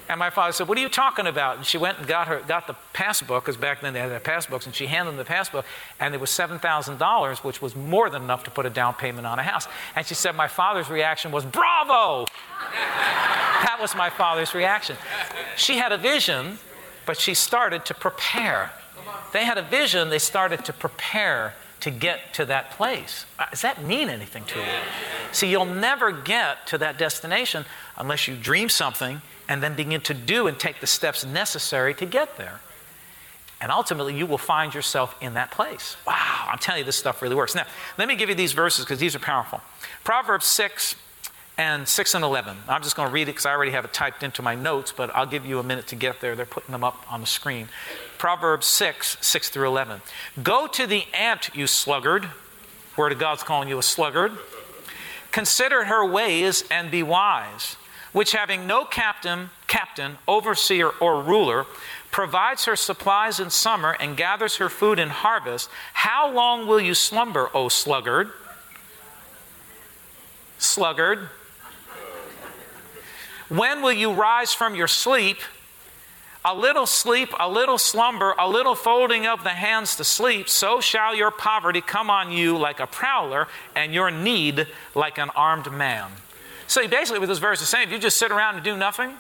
And 0.09 0.19
my 0.19 0.31
father 0.31 0.53
said, 0.53 0.69
What 0.69 0.79
are 0.79 0.81
you 0.81 0.89
talking 0.89 1.27
about? 1.27 1.57
And 1.57 1.67
she 1.67 1.79
went 1.79 1.99
and 1.99 2.07
got, 2.07 2.29
her, 2.29 2.41
got 2.47 2.67
the 2.67 2.75
passbook, 2.93 3.45
because 3.45 3.57
back 3.57 3.81
then 3.81 3.93
they 3.93 4.01
had 4.01 4.11
their 4.11 4.21
passbooks, 4.21 4.67
and 4.67 4.75
she 4.75 4.87
handed 4.87 5.13
them 5.13 5.19
the 5.19 5.25
passbook, 5.25 5.65
and 6.01 6.15
it 6.15 6.21
was 6.21 6.31
$7,000, 6.31 7.45
which 7.45 7.63
was 7.63 7.77
more 7.77 8.11
than 8.11 8.23
enough 8.23 8.45
to 8.45 8.51
put 8.51 8.67
a 8.67 8.71
down 8.71 8.95
payment 8.95 9.27
on 9.27 9.39
a 9.39 9.43
house. 9.43 9.69
And 9.97 10.07
she 10.07 10.15
said, 10.15 10.35
My 10.35 10.49
father's 10.49 10.91
reaction 10.91 11.31
was, 11.31 11.45
Bravo! 11.45 12.27
that 12.59 13.79
was 13.81 13.95
my 13.95 14.11
father's 14.11 14.55
reaction. 14.55 14.97
She 15.57 15.79
had 15.79 15.93
a 15.93 15.99
vision, 15.99 16.59
but 17.07 17.19
she 17.19 17.35
started 17.35 17.85
to 17.87 17.95
prepare. 17.95 18.73
They 19.33 19.45
had 19.45 19.59
a 19.59 19.63
vision, 19.63 20.11
they 20.11 20.19
started 20.19 20.65
to 20.67 20.73
prepare 20.73 21.55
to 21.81 21.91
get 21.91 22.33
to 22.35 22.45
that 22.45 22.71
place. 22.71 23.27
Uh, 23.39 23.47
does 23.51 23.63
that 23.63 23.83
mean 23.83 24.09
anything 24.09 24.45
to 24.45 24.59
you? 24.61 24.67
See, 25.33 25.51
you'll 25.51 25.65
never 25.65 26.13
get 26.13 26.65
to 26.69 26.79
that 26.79 26.97
destination 26.97 27.65
unless 27.97 28.29
you 28.29 28.37
dream 28.37 28.69
something 28.69 29.21
and 29.49 29.63
then 29.63 29.75
begin 29.75 30.01
to 30.03 30.15
do 30.15 30.47
and 30.47 30.59
take 30.59 30.81
the 30.81 30.87
steps 30.87 31.25
necessary 31.25 31.95
to 31.95 32.07
get 32.07 32.37
there. 32.37 32.61
And 33.61 33.71
ultimately, 33.71 34.17
you 34.17 34.27
will 34.27 34.39
find 34.39 34.75
yourself 34.75 35.15
in 35.21 35.35
that 35.35 35.53
place. 35.53 35.97
Wow, 36.07 36.49
I'm 36.51 36.59
telling 36.59 36.81
you, 36.81 36.85
this 36.85 36.97
stuff 36.97 37.23
really 37.23 37.37
works. 37.37 37.55
Now, 37.55 37.65
let 37.97 38.09
me 38.09 38.17
give 38.17 38.29
you 38.29 38.35
these 38.35 38.53
verses 38.53 38.85
because 38.85 38.99
these 38.99 39.15
are 39.15 39.21
powerful. 39.21 39.61
Proverbs 40.03 40.47
6 40.47 40.97
and 41.59 41.87
6 41.87 42.15
and 42.15 42.25
11. 42.25 42.57
I'm 42.69 42.83
just 42.83 42.97
going 42.97 43.09
to 43.09 43.13
read 43.13 43.23
it 43.23 43.27
because 43.33 43.47
I 43.47 43.53
already 43.53 43.71
have 43.71 43.85
it 43.85 43.93
typed 43.93 44.25
into 44.25 44.43
my 44.43 44.57
notes, 44.57 44.93
but 44.93 45.15
I'll 45.15 45.27
give 45.27 45.47
you 45.47 45.61
a 45.61 45.63
minute 45.63 45.87
to 45.89 45.97
get 45.97 46.21
there. 46.21 46.35
They're 46.35 46.45
putting 46.45 46.73
them 46.73 46.83
up 46.83 47.05
on 47.13 47.21
the 47.21 47.27
screen. 47.27 47.69
Proverbs 48.19 48.67
6, 48.67 49.19
6 49.21 49.51
through 49.51 49.69
11. 49.69 50.01
Go 50.43 50.67
to 50.67 50.87
the 50.87 51.05
ant, 51.15 51.51
you 51.55 51.69
sluggard. 51.69 52.29
Word 52.97 53.13
of 53.13 53.19
God's 53.19 53.43
calling 53.43 53.69
you 53.69 53.79
a 53.79 53.83
sluggard. 53.83 54.33
Consider 55.31 55.85
her 55.85 56.05
ways 56.05 56.65
and 56.71 56.91
be 56.91 57.03
wise, 57.03 57.77
which 58.13 58.33
having 58.33 58.67
no 58.67 58.85
captain, 58.85 59.51
captain, 59.67 60.19
overseer, 60.29 60.91
or 61.01 61.23
ruler, 61.23 61.67
provides 62.11 62.67
her 62.67 62.77
supplies 62.77 63.41
in 63.41 63.51
summer 63.51 63.97
and 63.99 64.17
gathers 64.17 64.57
her 64.57 64.69
food 64.69 64.99
in 64.99 65.09
harvest. 65.09 65.69
How 65.95 66.31
long 66.31 66.67
will 66.67 66.81
you 66.81 66.95
slumber, 66.95 67.51
O 67.55 67.69
sluggard? 67.69 68.31
Sluggard. 70.59 71.31
When 73.49 73.83
will 73.83 73.93
you 73.93 74.13
rise 74.13 74.55
from 74.55 74.75
your 74.75 74.89
sleep? 74.89 75.39
A 76.45 76.55
little 76.55 76.87
sleep, 76.87 77.29
a 77.39 77.49
little 77.49 77.79
slumber, 77.79 78.35
a 78.39 78.49
little 78.49 78.75
folding 78.75 79.27
of 79.27 79.45
the 79.45 79.51
hands 79.51 79.97
to 79.97 80.05
sleep, 80.05 80.49
so 80.49 80.81
shall 80.81 81.15
your 81.15 81.31
poverty 81.31 81.81
come 81.81 82.11
on 82.11 82.33
you 82.33 82.57
like 82.59 82.81
a 82.81 82.87
prowler, 82.87 83.47
and 83.77 83.95
your 83.95 84.11
need 84.11 84.67
like 84.95 85.19
an 85.19 85.31
armed 85.37 85.71
man. 85.71 86.11
So 86.73 86.89
basically, 86.89 87.19
what 87.19 87.29
this 87.29 87.37
verse 87.37 87.61
is 87.61 87.69
saying, 87.69 87.89
if 87.89 87.93
you 87.93 87.99
just 87.99 88.17
sit 88.17 88.33
around 88.33 88.55
and 88.55 88.65
do 88.65 88.75
nothing, 88.75 89.13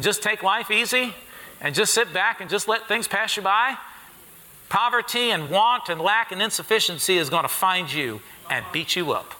just 0.00 0.20
take 0.20 0.42
life 0.42 0.68
easy, 0.68 1.14
and 1.60 1.72
just 1.72 1.94
sit 1.94 2.12
back 2.12 2.40
and 2.40 2.50
just 2.50 2.66
let 2.66 2.88
things 2.88 3.06
pass 3.06 3.36
you 3.36 3.42
by, 3.44 3.76
poverty 4.68 5.30
and 5.30 5.48
want 5.48 5.88
and 5.90 6.00
lack 6.00 6.32
and 6.32 6.42
insufficiency 6.42 7.16
is 7.16 7.30
going 7.30 7.44
to 7.44 7.48
find 7.48 7.92
you 7.92 8.20
and 8.50 8.66
beat 8.72 8.96
you 8.96 9.12
up. 9.12 9.36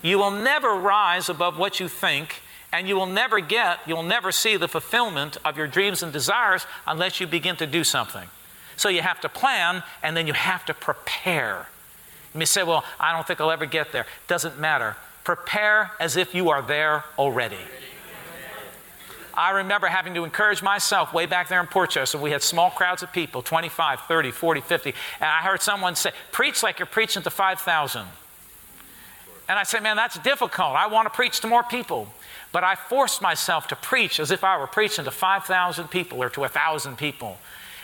You 0.00 0.16
will 0.16 0.30
never 0.30 0.70
rise 0.70 1.28
above 1.28 1.58
what 1.58 1.78
you 1.78 1.88
think 1.88 2.40
and 2.72 2.88
you 2.88 2.96
will 2.96 3.04
never 3.04 3.40
get, 3.40 3.80
you'll 3.86 4.02
never 4.02 4.32
see 4.32 4.56
the 4.56 4.66
fulfillment 4.66 5.36
of 5.44 5.58
your 5.58 5.66
dreams 5.66 6.02
and 6.02 6.10
desires 6.10 6.66
unless 6.86 7.20
you 7.20 7.26
begin 7.26 7.56
to 7.56 7.66
do 7.66 7.84
something. 7.84 8.28
So 8.78 8.88
you 8.88 9.02
have 9.02 9.20
to 9.20 9.28
plan 9.28 9.82
and 10.02 10.16
then 10.16 10.26
you 10.26 10.32
have 10.32 10.64
to 10.64 10.72
prepare. 10.72 11.68
You 12.32 12.38
may 12.38 12.46
say, 12.46 12.62
Well, 12.62 12.82
I 12.98 13.12
don't 13.12 13.26
think 13.26 13.42
I'll 13.42 13.50
ever 13.50 13.66
get 13.66 13.92
there. 13.92 14.06
Doesn't 14.26 14.58
matter. 14.58 14.96
Prepare 15.26 15.90
as 15.98 16.16
if 16.16 16.36
you 16.36 16.50
are 16.50 16.62
there 16.62 17.02
already. 17.18 17.58
I 19.34 19.50
remember 19.50 19.88
having 19.88 20.14
to 20.14 20.22
encourage 20.22 20.62
myself 20.62 21.12
way 21.12 21.26
back 21.26 21.48
there 21.48 21.60
in 21.60 21.66
Port 21.66 21.90
Chester. 21.90 22.16
We 22.16 22.30
had 22.30 22.44
small 22.44 22.70
crowds 22.70 23.02
of 23.02 23.12
people 23.12 23.42
25, 23.42 24.02
30, 24.02 24.30
40, 24.30 24.60
50. 24.60 24.94
And 25.20 25.28
I 25.28 25.42
heard 25.42 25.60
someone 25.60 25.96
say, 25.96 26.12
Preach 26.30 26.62
like 26.62 26.78
you're 26.78 26.86
preaching 26.86 27.24
to 27.24 27.30
5,000. 27.30 28.06
And 29.48 29.58
I 29.58 29.64
said, 29.64 29.82
Man, 29.82 29.96
that's 29.96 30.16
difficult. 30.20 30.76
I 30.76 30.86
want 30.86 31.06
to 31.06 31.10
preach 31.10 31.40
to 31.40 31.48
more 31.48 31.64
people. 31.64 32.06
But 32.52 32.62
I 32.62 32.76
forced 32.76 33.20
myself 33.20 33.66
to 33.66 33.74
preach 33.74 34.20
as 34.20 34.30
if 34.30 34.44
I 34.44 34.56
were 34.56 34.68
preaching 34.68 35.06
to 35.06 35.10
5,000 35.10 35.88
people 35.88 36.22
or 36.22 36.30
to 36.30 36.40
1,000 36.42 36.96
people. 36.96 37.36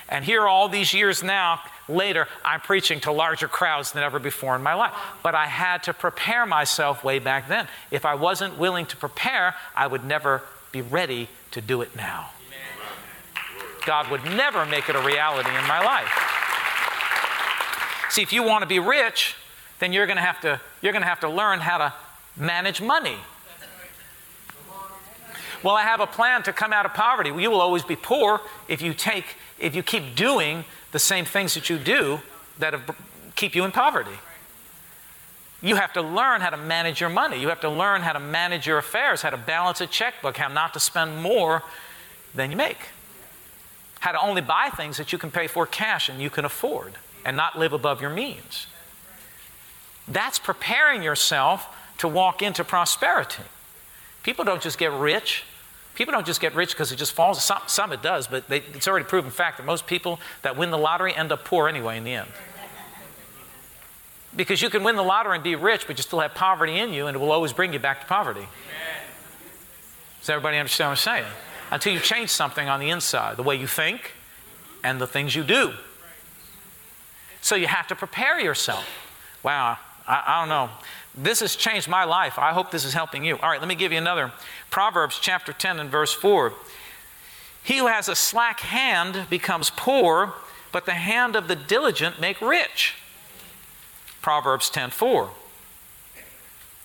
And 0.09 0.25
here, 0.25 0.47
all 0.47 0.69
these 0.69 0.95
years 0.95 1.25
now, 1.25 1.61
later, 1.93 2.27
I'm 2.45 2.61
preaching 2.61 3.01
to 3.01 3.13
larger 3.13 3.49
crowds 3.49 3.93
than 3.93 4.03
ever 4.03 4.19
before 4.19 4.57
in 4.57 4.63
my 4.63 4.75
life. 4.75 4.93
But 5.23 5.35
I 5.35 5.47
had 5.47 5.85
to 5.85 5.95
prepare 5.95 6.47
myself 6.47 7.05
way 7.05 7.19
back 7.19 7.49
then. 7.49 7.69
If 7.91 8.05
I 8.05 8.15
wasn't 8.15 8.59
willing 8.59 8.87
to 8.87 8.97
prepare, 8.97 9.55
I 9.77 9.87
would 9.87 10.05
never 10.05 10.43
be 10.73 10.83
ready 10.83 11.29
to 11.53 11.61
do 11.61 11.83
it 11.83 11.95
now. 11.95 12.31
God 13.87 14.11
would 14.11 14.25
never 14.25 14.65
make 14.65 14.89
it 14.89 14.97
a 14.97 15.03
reality 15.03 15.51
in 15.51 15.67
my 15.67 15.85
life. 15.85 16.09
See, 18.11 18.23
if 18.23 18.33
you 18.33 18.43
want 18.43 18.63
to 18.63 18.69
be 18.69 18.79
rich, 18.79 19.35
then 19.79 19.93
you're 19.93 20.07
going 20.07 20.17
to 20.17 20.23
have 20.23 20.41
to, 20.43 20.61
you're 20.81 20.93
going 20.93 21.03
to, 21.03 21.09
have 21.09 21.21
to 21.21 21.29
learn 21.29 21.59
how 21.59 21.79
to 21.79 21.93
manage 22.37 22.81
money. 22.81 23.17
Well, 25.63 25.77
I 25.77 25.83
have 25.83 26.01
a 26.01 26.07
plan 26.07 26.43
to 26.45 26.53
come 26.53 26.73
out 26.73 26.87
of 26.87 26.95
poverty. 26.95 27.31
You 27.31 27.51
will 27.51 27.61
always 27.61 27.85
be 27.85 27.97
poor 27.97 28.41
if 28.69 28.83
you 28.83 28.95
take, 28.95 29.37
if 29.59 29.75
you 29.75 29.83
keep 29.83 30.15
doing 30.15 30.65
the 30.93 30.99
same 30.99 31.25
things 31.25 31.55
that 31.55 31.69
you 31.69 31.79
do 31.79 32.21
that 32.59 32.73
have, 32.75 32.97
keep 33.35 33.55
you 33.55 33.65
in 33.65 33.73
poverty. 33.73 34.19
You 35.63 35.77
have 35.77 35.93
to 35.95 36.03
learn 36.03 36.41
how 36.41 36.51
to 36.51 36.57
manage 36.57 37.01
your 37.01 37.11
money. 37.11 37.41
You 37.41 37.49
have 37.49 37.61
to 37.61 37.71
learn 37.71 38.03
how 38.03 38.13
to 38.13 38.21
manage 38.21 38.67
your 38.67 38.79
affairs, 38.79 39.23
how 39.23 39.31
to 39.31 39.37
balance 39.37 39.81
a 39.81 39.87
checkbook, 39.87 40.37
how 40.37 40.49
not 40.49 40.75
to 40.75 40.81
spend 40.81 41.23
more 41.23 41.63
than 42.35 42.51
you 42.51 42.57
make, 42.57 42.89
how 44.01 44.13
to 44.13 44.21
only 44.21 44.43
buy 44.43 44.71
things 44.71 44.97
that 44.97 45.13
you 45.13 45.19
can 45.19 45.31
pay 45.31 45.47
for 45.47 45.67
cash 45.67 46.09
and 46.09 46.21
you 46.21 46.31
can 46.31 46.45
afford 46.45 46.95
and 47.25 47.37
not 47.37 47.59
live 47.59 47.73
above 47.73 48.01
your 48.01 48.11
means. 48.11 48.67
That's 50.09 50.41
preparing 50.41 51.03
yourself 51.03 51.69
to 51.99 52.09
walk 52.09 52.43
into 52.43 52.65
prosperity. 52.65 53.45
People 54.25 54.45
don't 54.45 54.61
just 54.61 54.79
get 54.79 54.93
rich 54.93 55.45
People 55.95 56.13
don't 56.13 56.27
just 56.27 56.41
get 56.41 56.55
rich 56.55 56.71
because 56.71 56.91
it 56.91 56.97
just 56.97 57.13
falls. 57.13 57.43
Some, 57.45 57.61
some 57.67 57.93
it 57.93 58.03
does, 58.03 58.27
but 58.27 58.49
they, 58.49 58.59
it's 58.59 58.89
already 58.89 59.05
proven 59.05 59.31
fact 59.31 59.59
that 59.59 59.65
most 59.65 59.87
people 59.87 60.19
that 60.43 60.57
win 60.57 60.71
the 60.71 60.79
lottery 60.79 61.15
end 61.15 61.33
up 61.33 61.45
poor 61.45 61.69
anyway 61.69 61.99
in 61.99 62.05
the 62.05 62.15
end. 62.15 62.29
Because 64.35 64.63
you 64.63 64.71
can 64.71 64.83
win 64.83 64.97
the 64.97 65.03
lottery 65.03 65.35
and 65.35 65.45
be 65.45 65.55
rich, 65.55 65.87
but 65.87 65.99
you 65.99 66.03
still 66.03 66.21
have 66.21 66.35
poverty 66.35 66.79
in 66.79 66.93
you, 66.93 67.07
and 67.07 67.15
it 67.15 67.19
will 67.19 67.33
always 67.33 67.53
bring 67.53 67.75
you 67.75 67.79
back 67.79 68.01
to 68.01 68.07
poverty. 68.07 68.47
Does 70.21 70.31
everybody 70.31 70.57
understand 70.57 70.89
what 70.89 70.93
I'm 70.93 71.23
saying? 71.23 71.33
Until 71.71 71.93
you 71.93 72.01
change 72.01 72.31
something 72.31 72.69
on 72.69 72.81
the 72.81 72.89
inside, 72.89 73.37
the 73.37 73.43
way 73.43 73.57
you 73.57 73.67
think 73.67 74.13
and 74.83 75.01
the 75.01 75.07
things 75.07 75.35
you 75.35 75.43
do. 75.43 75.73
So 77.43 77.57
you 77.57 77.67
have 77.67 77.89
to 77.89 77.95
prepare 77.95 78.41
yourself. 78.41 78.87
Wow, 79.43 79.79
I, 80.07 80.23
I 80.27 80.41
don't 80.41 80.49
know. 80.49 80.71
This 81.15 81.41
has 81.41 81.57
changed 81.57 81.89
my 81.89 82.05
life. 82.05 82.39
I 82.39 82.53
hope 82.53 82.71
this 82.71 82.85
is 82.85 82.95
helping 82.95 83.25
you. 83.25 83.37
All 83.37 83.51
right, 83.51 83.61
let 83.61 83.69
me 83.69 83.75
give 83.75 83.93
you 83.93 83.99
another. 83.99 84.33
Proverbs 84.71 85.19
chapter 85.21 85.53
10 85.53 85.79
and 85.79 85.91
verse 85.91 86.13
4. 86.13 86.53
He 87.63 87.79
who 87.79 87.87
has 87.87 88.09
a 88.09 88.17
slack 88.17 88.61
hand 88.61 89.27
becomes 89.29 89.71
poor, 89.71 90.35
but 90.73 90.87
the 90.87 90.93
hand 90.93 91.37
of 91.37 91.49
the 91.49 91.57
diligent 91.57 92.21
make 92.21 92.41
rich. 92.41 92.95
Proverbs 94.21 94.71
10 94.71 94.91
4. 94.91 95.31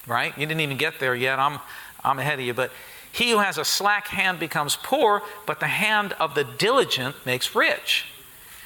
Right? 0.05 0.37
You 0.37 0.45
didn't 0.45 0.61
even 0.61 0.77
get 0.77 0.99
there 0.99 1.15
yet. 1.15 1.39
I'm, 1.39 1.59
I'm 2.03 2.19
ahead 2.19 2.39
of 2.39 2.45
you. 2.45 2.53
But 2.53 2.71
he 3.11 3.31
who 3.31 3.39
has 3.39 3.57
a 3.57 3.65
slack 3.65 4.07
hand 4.07 4.39
becomes 4.39 4.77
poor, 4.81 5.23
but 5.45 5.59
the 5.59 5.67
hand 5.67 6.13
of 6.13 6.35
the 6.35 6.43
diligent 6.43 7.15
makes 7.25 7.55
rich. 7.55 8.05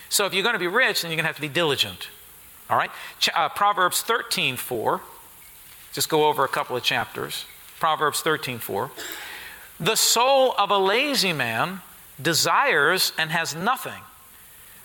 So 0.10 0.26
if 0.26 0.34
you're 0.34 0.44
going 0.44 0.54
to 0.54 0.60
be 0.60 0.68
rich, 0.68 1.02
then 1.02 1.12
you're 1.12 1.16
going 1.16 1.24
to 1.24 1.28
have 1.28 1.36
to 1.36 1.42
be 1.42 1.48
diligent. 1.48 2.10
All 2.72 2.78
right? 2.78 2.90
Ch- 3.20 3.30
uh, 3.36 3.50
Proverbs 3.50 4.02
13 4.02 4.56
4. 4.56 5.02
Just 5.92 6.10
go 6.10 6.28
over 6.28 6.46
a 6.46 6.48
couple 6.48 6.76
of 6.76 6.84
chapters. 6.84 7.46
Proverbs 7.80 8.22
13 8.22 8.60
4. 8.60 8.90
The 9.80 9.96
soul 9.96 10.56
of 10.58 10.72
a 10.72 10.78
lazy 10.78 11.34
man 11.34 11.82
desires 12.22 13.12
and 13.18 13.32
has 13.32 13.54
nothing, 13.54 14.02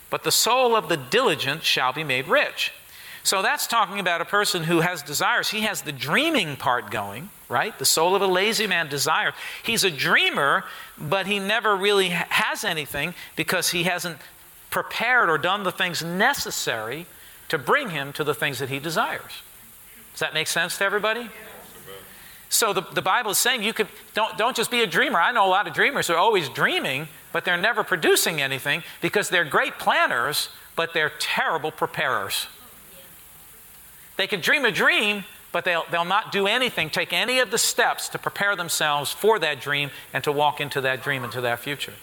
but 0.09 0.23
the 0.23 0.31
soul 0.31 0.75
of 0.75 0.89
the 0.89 0.97
diligent 0.97 1.63
shall 1.63 1.93
be 1.93 2.03
made 2.03 2.27
rich. 2.27 2.73
So 3.23 3.41
that's 3.41 3.67
talking 3.67 3.99
about 3.99 4.21
a 4.21 4.25
person 4.25 4.63
who 4.63 4.79
has 4.79 5.01
desires. 5.01 5.49
He 5.49 5.61
has 5.61 5.81
the 5.81 5.91
dreaming 5.91 6.55
part 6.55 6.91
going, 6.91 7.29
right? 7.49 7.77
The 7.77 7.85
soul 7.85 8.15
of 8.15 8.21
a 8.21 8.27
lazy 8.27 8.67
man 8.67 8.87
desires. 8.87 9.33
He's 9.63 9.83
a 9.83 9.91
dreamer, 9.91 10.63
but 10.97 11.27
he 11.27 11.37
never 11.37 11.75
really 11.75 12.09
has 12.09 12.63
anything 12.63 13.13
because 13.35 13.69
he 13.69 13.83
hasn't 13.83 14.17
prepared 14.69 15.29
or 15.29 15.37
done 15.37 15.63
the 15.63 15.71
things 15.71 16.03
necessary 16.03 17.05
to 17.49 17.57
bring 17.57 17.89
him 17.89 18.13
to 18.13 18.23
the 18.23 18.33
things 18.33 18.59
that 18.59 18.69
he 18.69 18.79
desires. 18.79 19.41
Does 20.13 20.19
that 20.19 20.33
make 20.33 20.47
sense 20.47 20.77
to 20.79 20.83
everybody? 20.83 21.29
So 22.49 22.73
the, 22.73 22.81
the 22.81 23.01
Bible 23.01 23.31
is 23.31 23.37
saying 23.37 23.63
you 23.63 23.73
could 23.73 23.87
don't, 24.13 24.37
don't 24.37 24.55
just 24.55 24.71
be 24.71 24.81
a 24.81 24.87
dreamer. 24.87 25.19
I 25.19 25.31
know 25.31 25.45
a 25.45 25.49
lot 25.49 25.67
of 25.67 25.73
dreamers 25.73 26.07
who 26.07 26.13
are 26.13 26.19
always 26.19 26.49
dreaming, 26.49 27.07
but 27.33 27.45
they're 27.45 27.57
never 27.57 27.83
producing 27.83 28.41
anything 28.41 28.83
because 29.01 29.29
they're 29.29 29.45
great 29.45 29.77
planners, 29.77 30.49
but 30.75 30.93
they're 30.93 31.11
terrible 31.19 31.71
preparers. 31.71 32.47
They 34.15 34.27
can 34.27 34.41
dream 34.41 34.65
a 34.65 34.71
dream, 34.71 35.25
but 35.51 35.65
they'll, 35.65 35.85
they'll 35.91 36.05
not 36.05 36.31
do 36.31 36.47
anything, 36.47 36.89
take 36.89 37.13
any 37.13 37.39
of 37.39 37.51
the 37.51 37.57
steps 37.57 38.09
to 38.09 38.17
prepare 38.17 38.55
themselves 38.55 39.11
for 39.11 39.39
that 39.39 39.61
dream 39.61 39.91
and 40.13 40.23
to 40.23 40.31
walk 40.31 40.59
into 40.59 40.81
that 40.81 41.03
dream, 41.03 41.23
into 41.23 41.41
that 41.41 41.59
future. 41.59 41.93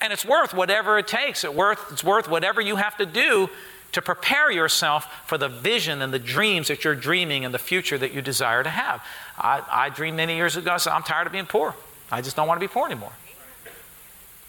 And 0.00 0.12
it's 0.12 0.24
worth 0.24 0.54
whatever 0.54 0.98
it 0.98 1.08
takes. 1.08 1.44
It 1.44 1.54
worth, 1.54 1.92
it's 1.92 2.04
worth 2.04 2.28
whatever 2.28 2.60
you 2.60 2.76
have 2.76 2.96
to 2.98 3.06
do 3.06 3.50
to 3.92 4.02
prepare 4.02 4.50
yourself 4.50 5.06
for 5.26 5.38
the 5.38 5.48
vision 5.48 6.02
and 6.02 6.12
the 6.12 6.18
dreams 6.18 6.68
that 6.68 6.84
you're 6.84 6.94
dreaming 6.94 7.44
and 7.44 7.54
the 7.54 7.58
future 7.58 7.96
that 7.98 8.12
you 8.12 8.20
desire 8.20 8.62
to 8.62 8.70
have. 8.70 9.02
I, 9.36 9.62
I 9.70 9.88
dreamed 9.88 10.16
many 10.16 10.36
years 10.36 10.56
ago, 10.56 10.76
so 10.76 10.90
I'm 10.90 11.02
tired 11.02 11.26
of 11.26 11.32
being 11.32 11.46
poor. 11.46 11.74
I 12.10 12.20
just 12.20 12.36
don't 12.36 12.46
want 12.46 12.60
to 12.60 12.66
be 12.66 12.72
poor 12.72 12.86
anymore. 12.86 13.12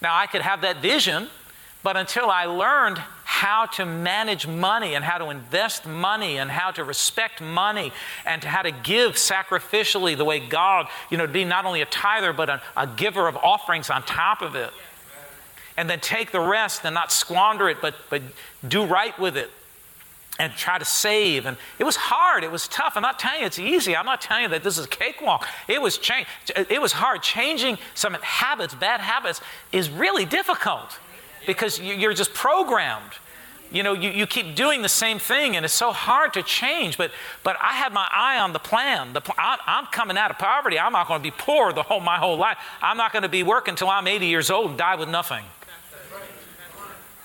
Now, 0.01 0.15
I 0.15 0.27
could 0.27 0.41
have 0.41 0.62
that 0.62 0.82
vision, 0.82 1.27
but 1.84 1.98
until 1.98 2.29
I 2.29 2.46
learned 2.46 2.98
how 3.24 3.65
to 3.68 3.86
manage 3.86 4.48
money 4.48 4.96
and 4.96 5.06
how 5.06 5.18
to 5.18 5.29
invest 5.29 5.86
money 5.86 6.38
and 6.38 6.51
how 6.51 6.72
to 6.72 6.84
respect 6.84 7.41
money 7.41 7.91
and 8.25 8.44
how 8.44 8.62
to 8.62 8.72
give 8.72 9.13
sacrificially 9.13 10.18
the 10.18 10.25
way 10.25 10.39
God, 10.39 10.88
you 11.10 11.18
know, 11.18 11.25
to 11.25 11.32
be 11.32 11.46
not 11.46 11.65
only 11.65 11.82
a 11.82 11.86
tither, 11.86 12.34
but 12.34 12.50
a, 12.50 12.62
a 12.75 12.88
giver 12.88 13.27
of 13.27 13.38
offerings 13.38 13.89
on 13.89 14.03
top 14.03 14.41
of 14.41 14.56
it 14.56 14.72
and 15.79 15.89
then 15.89 16.01
take 16.01 16.33
the 16.33 16.41
rest 16.41 16.81
and 16.83 16.93
not 16.93 17.09
squander 17.09 17.69
it, 17.69 17.77
but, 17.81 17.95
but 18.09 18.21
do 18.67 18.86
right 18.86 19.17
with 19.17 19.38
it 19.38 19.50
and 20.38 20.51
try 20.51 20.77
to 20.77 20.83
save. 20.83 21.45
And 21.45 21.55
it 21.79 21.86
was 21.86 21.95
hard. 21.95 22.43
It 22.43 22.51
was 22.51 22.67
tough. 22.67 22.98
I'm 22.98 23.01
not 23.01 23.17
telling 23.17 23.39
you 23.39 23.45
it's 23.45 23.59
easy. 23.59 23.95
I'm 23.95 24.05
not 24.05 24.19
telling 24.19 24.43
you 24.43 24.50
that 24.50 24.62
this 24.62 24.77
is 24.77 24.83
a 24.83 24.89
cakewalk. 24.89 25.48
It 25.69 25.81
was 25.81 25.98
change. 25.98 26.27
It 26.53 26.81
was 26.81 26.91
hard. 26.91 27.24
Changing 27.24 27.77
some 27.93 28.13
habits, 28.21 28.75
bad 28.75 29.00
habits, 29.00 29.39
is 29.71 29.89
really 29.89 30.25
difficult 30.25 31.00
because 31.48 31.79
you're 31.79 32.13
just 32.13 32.33
programmed. 32.33 33.13
you 33.71 33.81
know, 33.81 33.93
you, 33.93 34.09
you 34.09 34.27
keep 34.27 34.55
doing 34.55 34.81
the 34.81 34.89
same 34.89 35.17
thing 35.17 35.55
and 35.55 35.63
it's 35.63 35.74
so 35.74 35.93
hard 35.93 36.33
to 36.33 36.43
change. 36.43 36.98
But, 36.98 37.12
but 37.45 37.55
I 37.62 37.71
had 37.75 37.93
my 37.93 38.09
eye 38.12 38.38
on 38.38 38.51
the 38.51 38.59
plan. 38.59 39.13
The, 39.13 39.21
I, 39.38 39.57
I'm 39.65 39.86
coming 39.86 40.17
out 40.17 40.29
of 40.29 40.39
poverty. 40.39 40.77
I'm 40.77 40.91
not 40.91 41.07
going 41.07 41.21
to 41.21 41.24
be 41.24 41.31
poor 41.31 41.71
the 41.71 41.83
whole, 41.83 42.01
my 42.01 42.17
whole 42.17 42.38
life. 42.38 42.57
I'm 42.81 42.98
not 42.98 43.13
going 43.13 43.24
to 43.24 43.29
be 43.29 43.43
working 43.43 43.71
until 43.71 43.89
I'm 43.89 44.07
80 44.07 44.25
years 44.25 44.50
old 44.50 44.71
and 44.71 44.77
die 44.77 44.95
with 44.95 45.07
nothing. 45.07 45.45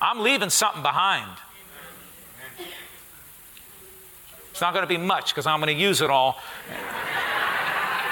I'm 0.04 0.20
leaving 0.20 0.50
something 0.50 0.82
behind. 0.82 1.30
It's 4.50 4.60
not 4.60 4.72
going 4.72 4.84
to 4.84 4.88
be 4.88 4.98
much 4.98 5.32
because 5.32 5.46
I'm 5.46 5.60
going 5.60 5.74
to 5.74 5.82
use 5.82 6.00
it 6.00 6.10
all. 6.10 6.38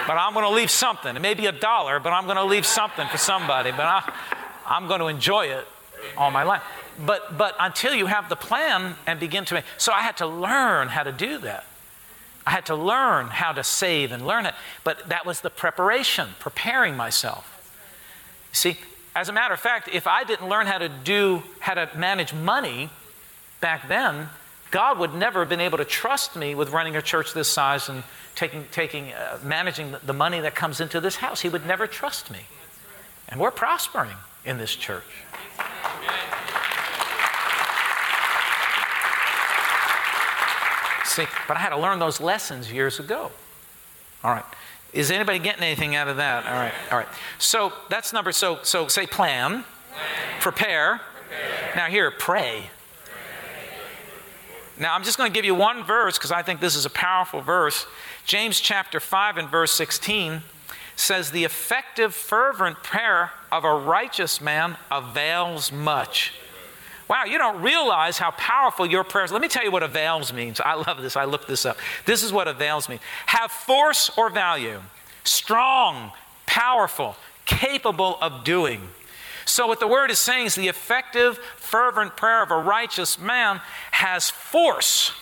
but 0.07 0.15
I'm 0.15 0.33
going 0.33 0.45
to 0.45 0.51
leave 0.51 0.71
something. 0.71 1.15
It 1.15 1.21
may 1.21 1.35
be 1.35 1.47
a 1.47 1.53
dollar, 1.53 2.01
but 2.01 2.13
I'm 2.13 2.25
going 2.25 2.37
to 2.37 2.45
leave 2.45 2.67
something 2.67 3.07
for 3.09 3.19
somebody. 3.19 3.71
But 3.71 3.83
I, 3.83 4.13
I'm 4.67 4.89
going 4.89 5.01
to 5.01 5.07
enjoy 5.07 5.47
it 5.47 5.69
all 6.17 6.31
my 6.31 6.43
life 6.43 6.63
but, 6.99 7.37
but 7.37 7.55
until 7.59 7.95
you 7.95 8.07
have 8.07 8.29
the 8.29 8.37
plan 8.37 8.97
and 9.07 9.19
begin 9.19 9.45
to 9.47 9.55
make, 9.55 9.65
so 9.79 9.93
I 9.93 10.03
had 10.03 10.17
to 10.19 10.27
learn 10.27 10.89
how 10.89 11.03
to 11.03 11.13
do 11.13 11.39
that. 11.39 11.67
I 12.47 12.51
had 12.51 12.67
to 12.67 12.75
learn 12.75 13.29
how 13.29 13.53
to 13.53 13.63
save 13.63 14.11
and 14.13 14.27
learn 14.27 14.47
it, 14.47 14.55
but 14.83 15.09
that 15.09 15.25
was 15.25 15.41
the 15.41 15.51
preparation, 15.51 16.31
preparing 16.41 16.97
myself. 16.97 17.49
See, 18.53 18.79
as 19.15 19.29
a 19.29 19.33
matter 19.33 19.55
of 19.55 19.61
fact, 19.61 19.89
if 19.93 20.07
I 20.07 20.25
didn't 20.25 20.49
learn 20.49 20.67
how 20.67 20.79
to 20.79 20.89
do, 20.89 21.43
how 21.61 21.75
to 21.75 21.89
manage 21.97 22.33
money 22.33 22.91
back 23.61 23.89
then, 23.89 24.29
God 24.71 24.99
would 24.99 25.15
never 25.15 25.41
have 25.41 25.51
been 25.51 25.61
able 25.61 25.79
to 25.79 25.85
trust 25.85 26.35
me 26.35 26.55
with 26.55 26.71
running 26.71 26.97
a 26.97 27.03
church 27.03 27.35
this 27.35 27.49
size 27.49 27.91
and 27.91 28.03
taking, 28.35 28.65
taking, 28.73 29.13
uh, 29.13 29.39
managing 29.45 29.95
the 30.03 30.15
money 30.15 30.41
that 30.41 30.55
comes 30.55 30.81
into 30.81 30.99
this 30.99 31.17
house. 31.17 31.43
He 31.43 31.51
would 31.51 31.67
never 31.67 31.87
trust 31.87 32.31
me. 32.31 32.41
And 33.29 33.39
we're 33.39 33.51
prospering 33.51 34.17
in 34.47 34.57
this 34.57 34.75
church. 34.75 35.05
See, 41.05 41.27
but 41.47 41.59
I 41.59 41.61
had 41.61 41.71
to 41.71 41.79
learn 41.79 41.99
those 41.99 42.23
lessons 42.23 42.73
years 42.73 42.99
ago. 42.99 43.31
All 44.25 44.31
right. 44.33 44.45
Is 44.93 45.11
anybody 45.11 45.39
getting 45.39 45.63
anything 45.63 45.95
out 45.97 46.09
of 46.09 46.19
that? 46.19 46.47
All 46.47 46.53
right. 46.53 46.73
All 46.91 46.99
right. 46.99 47.09
So 47.39 47.73
that's 47.89 48.13
number. 48.13 48.33
So 48.33 48.59
so 48.63 48.89
say 48.89 49.07
plan, 49.07 49.51
plan. 49.51 49.65
Prepare. 50.41 51.01
prepare. 51.29 51.77
Now 51.77 51.87
here, 51.87 52.11
pray. 52.11 52.71
Now 54.79 54.95
I'm 54.95 55.05
just 55.05 55.17
going 55.17 55.31
to 55.31 55.35
give 55.35 55.45
you 55.45 55.55
one 55.55 55.85
verse 55.85 56.19
because 56.19 56.33
I 56.33 56.43
think 56.43 56.61
this 56.61 56.77
is 56.77 56.85
a 56.85 56.91
powerful 56.91 57.41
verse. 57.41 57.87
James 58.25 58.61
chapter 58.61 59.01
5 59.01 59.37
and 59.37 59.49
verse 59.49 59.73
16 59.73 60.43
says 60.97 61.31
the 61.31 61.45
effective 61.45 62.15
fervent 62.15 62.83
prayer 62.83 63.33
of 63.51 63.65
a 63.65 63.75
righteous 63.75 64.41
man 64.41 64.77
avails 64.91 65.73
much. 65.73 66.35
Wow, 67.13 67.25
you 67.27 67.37
don't 67.37 67.61
realize 67.61 68.17
how 68.17 68.31
powerful 68.31 68.87
your 68.87 69.05
prayers. 69.05 69.31
Let 69.31 69.43
me 69.43 69.49
tell 69.49 69.63
you 69.63 69.71
what 69.71 69.83
avails 69.83 70.33
means. 70.33 70.63
I 70.63 70.73
love 70.73 71.03
this. 71.03 71.15
I 71.15 71.27
looked 71.27 71.47
this 71.47 71.67
up. 71.67 71.77
This 72.07 72.23
is 72.23 72.33
what 72.33 72.49
avails 72.49 72.89
means. 72.89 73.03
Have 73.27 73.51
force 73.51 74.11
or 74.17 74.31
value. 74.31 74.81
Strong, 75.23 76.13
powerful, 76.47 77.17
capable 77.45 78.17
of 78.23 78.45
doing. 78.45 78.89
So, 79.45 79.67
what 79.67 79.79
the 79.79 79.87
word 79.87 80.11
is 80.11 80.19
saying 80.21 80.47
is 80.47 80.55
the 80.55 80.69
effective, 80.69 81.37
fervent 81.59 82.17
prayer 82.17 82.43
of 82.43 82.51
a 82.51 82.57
righteous 82.57 83.19
man 83.19 83.61
has 83.91 84.31
force. 84.31 85.13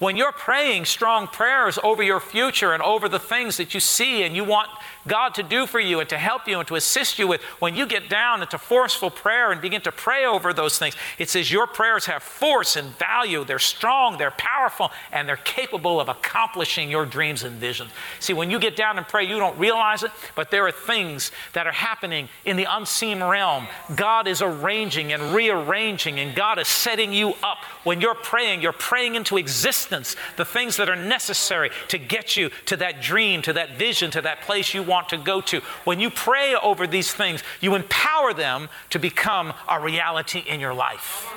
When 0.00 0.16
you're 0.16 0.32
praying 0.32 0.86
strong 0.86 1.28
prayers 1.28 1.78
over 1.84 2.02
your 2.02 2.18
future 2.18 2.72
and 2.72 2.82
over 2.82 3.08
the 3.08 3.20
things 3.20 3.58
that 3.58 3.72
you 3.72 3.78
see 3.78 4.24
and 4.24 4.34
you 4.34 4.42
want 4.42 4.68
God 5.06 5.34
to 5.34 5.42
do 5.42 5.66
for 5.66 5.80
you 5.80 6.00
and 6.00 6.08
to 6.08 6.18
help 6.18 6.48
you 6.48 6.58
and 6.58 6.68
to 6.68 6.76
assist 6.76 7.18
you 7.18 7.28
with. 7.28 7.42
When 7.60 7.74
you 7.74 7.86
get 7.86 8.08
down 8.08 8.42
into 8.42 8.58
forceful 8.58 9.10
prayer 9.10 9.52
and 9.52 9.60
begin 9.60 9.82
to 9.82 9.92
pray 9.92 10.24
over 10.24 10.52
those 10.52 10.78
things, 10.78 10.96
it 11.18 11.28
says 11.28 11.50
your 11.50 11.66
prayers 11.66 12.06
have 12.06 12.22
force 12.22 12.76
and 12.76 12.88
value. 12.98 13.44
They're 13.44 13.58
strong, 13.58 14.18
they're 14.18 14.30
powerful, 14.30 14.90
and 15.12 15.28
they're 15.28 15.36
capable 15.36 16.00
of 16.00 16.08
accomplishing 16.08 16.90
your 16.90 17.06
dreams 17.06 17.42
and 17.44 17.56
visions. 17.56 17.90
See, 18.20 18.32
when 18.32 18.50
you 18.50 18.58
get 18.58 18.76
down 18.76 18.98
and 18.98 19.06
pray, 19.06 19.24
you 19.24 19.38
don't 19.38 19.58
realize 19.58 20.02
it, 20.02 20.10
but 20.34 20.50
there 20.50 20.66
are 20.66 20.72
things 20.72 21.32
that 21.52 21.66
are 21.66 21.72
happening 21.72 22.28
in 22.44 22.56
the 22.56 22.66
unseen 22.68 23.22
realm. 23.22 23.66
God 23.94 24.26
is 24.26 24.40
arranging 24.40 25.12
and 25.12 25.34
rearranging, 25.34 26.18
and 26.18 26.34
God 26.34 26.58
is 26.58 26.68
setting 26.68 27.12
you 27.12 27.34
up. 27.42 27.58
When 27.84 28.00
you're 28.00 28.14
praying, 28.14 28.62
you're 28.62 28.72
praying 28.72 29.14
into 29.16 29.36
existence 29.36 30.16
the 30.36 30.44
things 30.44 30.76
that 30.76 30.88
are 30.88 30.96
necessary 30.96 31.70
to 31.88 31.98
get 31.98 32.36
you 32.36 32.50
to 32.66 32.76
that 32.78 33.02
dream, 33.02 33.42
to 33.42 33.52
that 33.52 33.76
vision, 33.76 34.10
to 34.12 34.22
that 34.22 34.40
place 34.42 34.72
you 34.72 34.82
want 34.82 34.93
want 34.94 35.08
to 35.10 35.18
go 35.18 35.40
to. 35.40 35.60
When 35.84 36.00
you 36.00 36.08
pray 36.08 36.54
over 36.54 36.86
these 36.86 37.12
things, 37.12 37.42
you 37.60 37.74
empower 37.74 38.32
them 38.32 38.68
to 38.90 38.98
become 38.98 39.52
a 39.68 39.80
reality 39.80 40.42
in 40.46 40.60
your 40.60 40.72
life. 40.72 41.28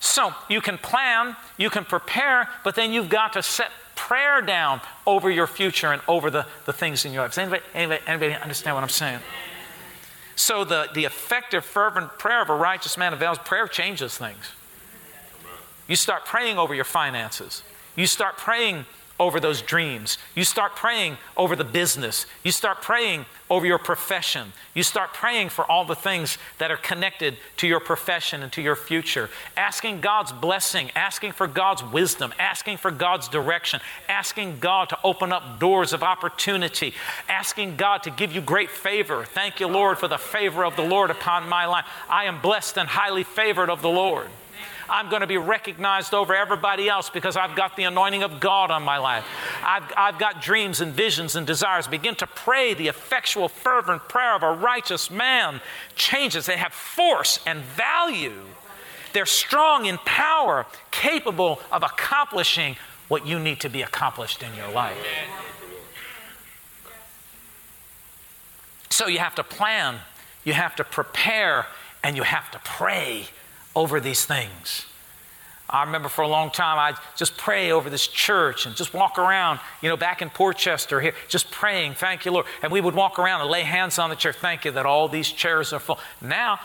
So 0.00 0.32
you 0.48 0.60
can 0.60 0.78
plan, 0.78 1.36
you 1.56 1.70
can 1.70 1.84
prepare, 1.84 2.48
but 2.64 2.74
then 2.74 2.92
you've 2.92 3.08
got 3.08 3.34
to 3.34 3.42
set 3.42 3.70
prayer 3.94 4.40
down 4.40 4.80
over 5.06 5.30
your 5.30 5.46
future 5.46 5.92
and 5.92 6.00
over 6.08 6.30
the, 6.30 6.46
the 6.64 6.72
things 6.72 7.04
in 7.04 7.12
your 7.12 7.22
life. 7.22 7.32
Does 7.32 7.38
anybody, 7.38 7.62
anybody, 7.74 8.00
anybody 8.06 8.34
understand 8.34 8.74
what 8.74 8.82
I'm 8.82 8.88
saying? 8.88 9.20
So 10.34 10.64
the, 10.64 10.88
the 10.94 11.04
effective, 11.04 11.64
fervent 11.64 12.16
prayer 12.18 12.40
of 12.40 12.48
a 12.48 12.54
righteous 12.54 12.96
man 12.96 13.12
avails. 13.12 13.38
Prayer 13.38 13.66
changes 13.68 14.16
things. 14.16 14.52
You 15.88 15.96
start 15.96 16.24
praying 16.24 16.58
over 16.58 16.74
your 16.74 16.84
finances. 16.84 17.62
You 17.96 18.06
start 18.06 18.36
praying 18.36 18.86
over 19.18 19.40
those 19.40 19.62
dreams. 19.62 20.18
You 20.34 20.44
start 20.44 20.76
praying 20.76 21.18
over 21.36 21.56
the 21.56 21.64
business. 21.64 22.26
You 22.44 22.52
start 22.52 22.82
praying 22.82 23.26
over 23.50 23.66
your 23.66 23.78
profession. 23.78 24.52
You 24.74 24.82
start 24.82 25.12
praying 25.14 25.48
for 25.48 25.68
all 25.70 25.84
the 25.84 25.94
things 25.94 26.38
that 26.58 26.70
are 26.70 26.76
connected 26.76 27.36
to 27.56 27.66
your 27.66 27.80
profession 27.80 28.42
and 28.42 28.52
to 28.52 28.62
your 28.62 28.76
future. 28.76 29.30
Asking 29.56 30.00
God's 30.00 30.32
blessing, 30.32 30.90
asking 30.94 31.32
for 31.32 31.46
God's 31.46 31.82
wisdom, 31.82 32.32
asking 32.38 32.76
for 32.76 32.90
God's 32.90 33.28
direction, 33.28 33.80
asking 34.08 34.58
God 34.60 34.90
to 34.90 34.98
open 35.02 35.32
up 35.32 35.58
doors 35.58 35.92
of 35.92 36.02
opportunity, 36.02 36.94
asking 37.28 37.76
God 37.76 38.02
to 38.04 38.10
give 38.10 38.32
you 38.32 38.40
great 38.40 38.70
favor. 38.70 39.24
Thank 39.24 39.60
you, 39.60 39.66
Lord, 39.66 39.98
for 39.98 40.08
the 40.08 40.18
favor 40.18 40.64
of 40.64 40.76
the 40.76 40.82
Lord 40.82 41.10
upon 41.10 41.48
my 41.48 41.66
life. 41.66 41.86
I 42.08 42.24
am 42.24 42.40
blessed 42.40 42.78
and 42.78 42.88
highly 42.88 43.24
favored 43.24 43.70
of 43.70 43.82
the 43.82 43.88
Lord. 43.88 44.28
I'm 44.90 45.10
going 45.10 45.20
to 45.20 45.26
be 45.26 45.36
recognized 45.36 46.14
over 46.14 46.34
everybody 46.34 46.88
else 46.88 47.10
because 47.10 47.36
I've 47.36 47.54
got 47.54 47.76
the 47.76 47.84
anointing 47.84 48.22
of 48.22 48.40
God 48.40 48.70
on 48.70 48.82
my 48.82 48.98
life. 48.98 49.24
I've, 49.62 49.84
I've 49.96 50.18
got 50.18 50.40
dreams 50.40 50.80
and 50.80 50.92
visions 50.92 51.36
and 51.36 51.46
desires. 51.46 51.86
Begin 51.86 52.14
to 52.16 52.26
pray 52.26 52.74
the 52.74 52.88
effectual, 52.88 53.48
fervent 53.48 54.08
prayer 54.08 54.34
of 54.34 54.42
a 54.42 54.52
righteous 54.52 55.10
man 55.10 55.60
changes. 55.94 56.46
They 56.46 56.56
have 56.56 56.72
force 56.72 57.40
and 57.46 57.60
value. 57.60 58.46
They're 59.12 59.26
strong 59.26 59.86
in 59.86 59.98
power, 59.98 60.66
capable 60.90 61.60
of 61.70 61.82
accomplishing 61.82 62.76
what 63.08 63.26
you 63.26 63.38
need 63.38 63.60
to 63.60 63.68
be 63.68 63.82
accomplished 63.82 64.42
in 64.42 64.54
your 64.54 64.70
life. 64.70 64.96
So 68.90 69.06
you 69.06 69.18
have 69.18 69.34
to 69.36 69.44
plan, 69.44 69.98
you 70.44 70.54
have 70.54 70.76
to 70.76 70.84
prepare, 70.84 71.66
and 72.02 72.16
you 72.16 72.22
have 72.22 72.50
to 72.50 72.58
pray 72.64 73.28
over 73.78 74.00
these 74.00 74.26
things. 74.26 74.86
I 75.70 75.84
remember 75.84 76.08
for 76.08 76.22
a 76.22 76.28
long 76.28 76.50
time, 76.50 76.78
I'd 76.78 76.98
just 77.16 77.36
pray 77.36 77.70
over 77.70 77.88
this 77.88 78.08
church 78.08 78.66
and 78.66 78.74
just 78.74 78.92
walk 78.92 79.18
around, 79.18 79.60
you 79.82 79.88
know, 79.88 79.96
back 79.96 80.20
in 80.20 80.30
Port 80.30 80.56
Chester 80.56 81.00
here, 81.00 81.14
just 81.28 81.50
praying, 81.52 81.94
thank 81.94 82.24
you, 82.24 82.32
Lord. 82.32 82.46
And 82.62 82.72
we 82.72 82.80
would 82.80 82.94
walk 82.94 83.20
around 83.20 83.42
and 83.42 83.50
lay 83.50 83.62
hands 83.62 83.98
on 83.98 84.10
the 84.10 84.16
chair, 84.16 84.32
thank 84.32 84.64
you 84.64 84.72
that 84.72 84.84
all 84.84 85.08
these 85.08 85.30
chairs 85.30 85.72
are 85.72 85.78
full. 85.78 86.00
Now, 86.20 86.58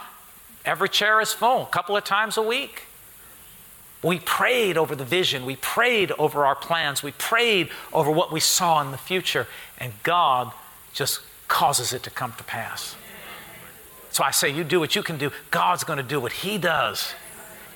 every 0.66 0.90
chair 0.90 1.22
is 1.22 1.34
full, 1.34 1.64
a 1.64 1.68
couple 1.68 1.96
of 1.96 2.04
times 2.04 2.36
a 2.38 2.42
week. 2.42 2.88
We 4.02 4.20
prayed 4.20 4.76
over 4.76 4.96
the 4.96 5.06
vision, 5.06 5.46
we 5.46 5.58
prayed 5.58 6.12
over 6.14 6.46
our 6.46 6.56
plans, 6.56 7.04
we 7.04 7.12
prayed 7.12 7.70
over 7.94 8.10
what 8.10 8.32
we 8.32 8.40
saw 8.40 8.82
in 8.82 8.92
the 8.92 8.98
future, 8.98 9.48
and 9.78 9.94
God 10.02 10.52
just 10.94 11.20
causes 11.48 11.94
it 11.94 12.02
to 12.04 12.10
come 12.10 12.34
to 12.38 12.44
pass. 12.44 12.96
So 14.14 14.24
I 14.24 14.30
say, 14.30 14.50
you 14.50 14.64
do 14.64 14.80
what 14.80 14.96
you 14.96 15.02
can 15.02 15.18
do. 15.18 15.32
God's 15.50 15.84
going 15.84 15.98
to 15.98 16.04
do 16.04 16.20
what 16.20 16.32
He 16.32 16.60
does. 16.60 17.16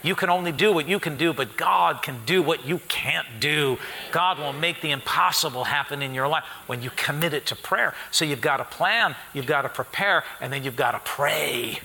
You 0.04 0.14
can 0.14 0.30
only 0.30 0.52
do 0.52 0.72
what 0.72 0.88
you 0.88 1.00
can 1.00 1.18
do, 1.18 1.34
but 1.34 1.58
God 1.58 2.04
can 2.04 2.24
do 2.28 2.44
what 2.44 2.64
you 2.64 2.78
can't 2.88 3.26
do. 3.40 3.80
God 4.12 4.38
will 4.38 4.54
make 4.54 4.82
the 4.82 4.92
impossible 4.92 5.64
happen 5.64 6.04
in 6.04 6.14
your 6.14 6.28
life 6.28 6.44
when 6.68 6.84
you 6.84 6.92
commit 6.92 7.34
it 7.34 7.48
to 7.48 7.56
prayer. 7.56 7.96
So 8.12 8.24
you've 8.24 8.40
got 8.40 8.58
to 8.58 8.66
plan, 8.66 9.16
you've 9.34 9.48
got 9.48 9.64
to 9.64 9.70
prepare, 9.70 10.24
and 10.40 10.54
then 10.54 10.64
you've 10.64 10.76
got 10.76 10.92
to 10.92 11.00
pray. 11.00 11.80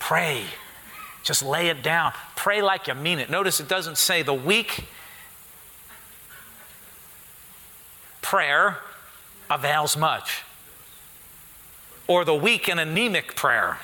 Pray. 0.00 0.42
Just 1.22 1.44
lay 1.44 1.68
it 1.68 1.84
down. 1.84 2.12
Pray 2.34 2.62
like 2.62 2.88
you 2.88 2.94
mean 2.96 3.20
it. 3.20 3.30
Notice 3.30 3.60
it 3.60 3.68
doesn't 3.68 3.96
say 3.96 4.22
the 4.22 4.34
weak 4.34 4.86
prayer 8.22 8.78
avails 9.48 9.96
much 9.96 10.42
or 12.06 12.24
the 12.24 12.34
weak 12.34 12.68
and 12.68 12.78
anemic 12.80 13.34
prayer 13.34 13.78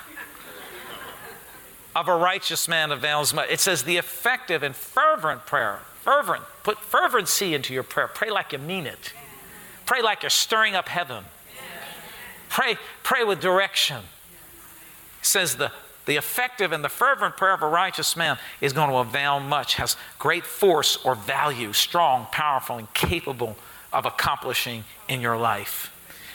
of 1.95 2.07
a 2.07 2.15
righteous 2.15 2.67
man 2.67 2.91
avails 2.91 3.33
much. 3.33 3.49
It 3.49 3.59
says 3.59 3.83
the 3.83 3.97
effective 3.97 4.63
and 4.63 4.75
fervent 4.75 5.45
prayer. 5.45 5.79
Fervent. 6.01 6.43
Put 6.63 6.79
fervency 6.79 7.53
into 7.53 7.73
your 7.73 7.83
prayer. 7.83 8.07
Pray 8.07 8.31
like 8.31 8.51
you 8.51 8.59
mean 8.59 8.85
it. 8.87 9.13
Pray 9.85 10.01
like 10.01 10.23
you're 10.23 10.29
stirring 10.29 10.75
up 10.75 10.87
heaven. 10.87 11.23
Pray, 12.49 12.77
pray 13.03 13.23
with 13.23 13.39
direction. 13.39 13.97
It 15.19 15.25
says 15.25 15.55
the 15.55 15.71
The 16.05 16.17
effective 16.17 16.73
and 16.73 16.83
the 16.83 16.89
fervent 16.89 17.37
prayer 17.37 17.53
of 17.53 17.61
a 17.61 17.67
righteous 17.67 18.17
man 18.17 18.37
is 18.59 18.73
going 18.73 18.89
to 18.89 18.97
avail 18.97 19.39
much, 19.39 19.75
has 19.75 19.95
great 20.19 20.45
force 20.45 20.97
or 21.05 21.15
value, 21.15 21.71
strong, 21.73 22.27
powerful, 22.31 22.77
and 22.77 22.93
capable 22.93 23.55
of 23.93 24.05
accomplishing 24.05 24.83
in 25.07 25.21
your 25.21 25.37
life. 25.37 25.92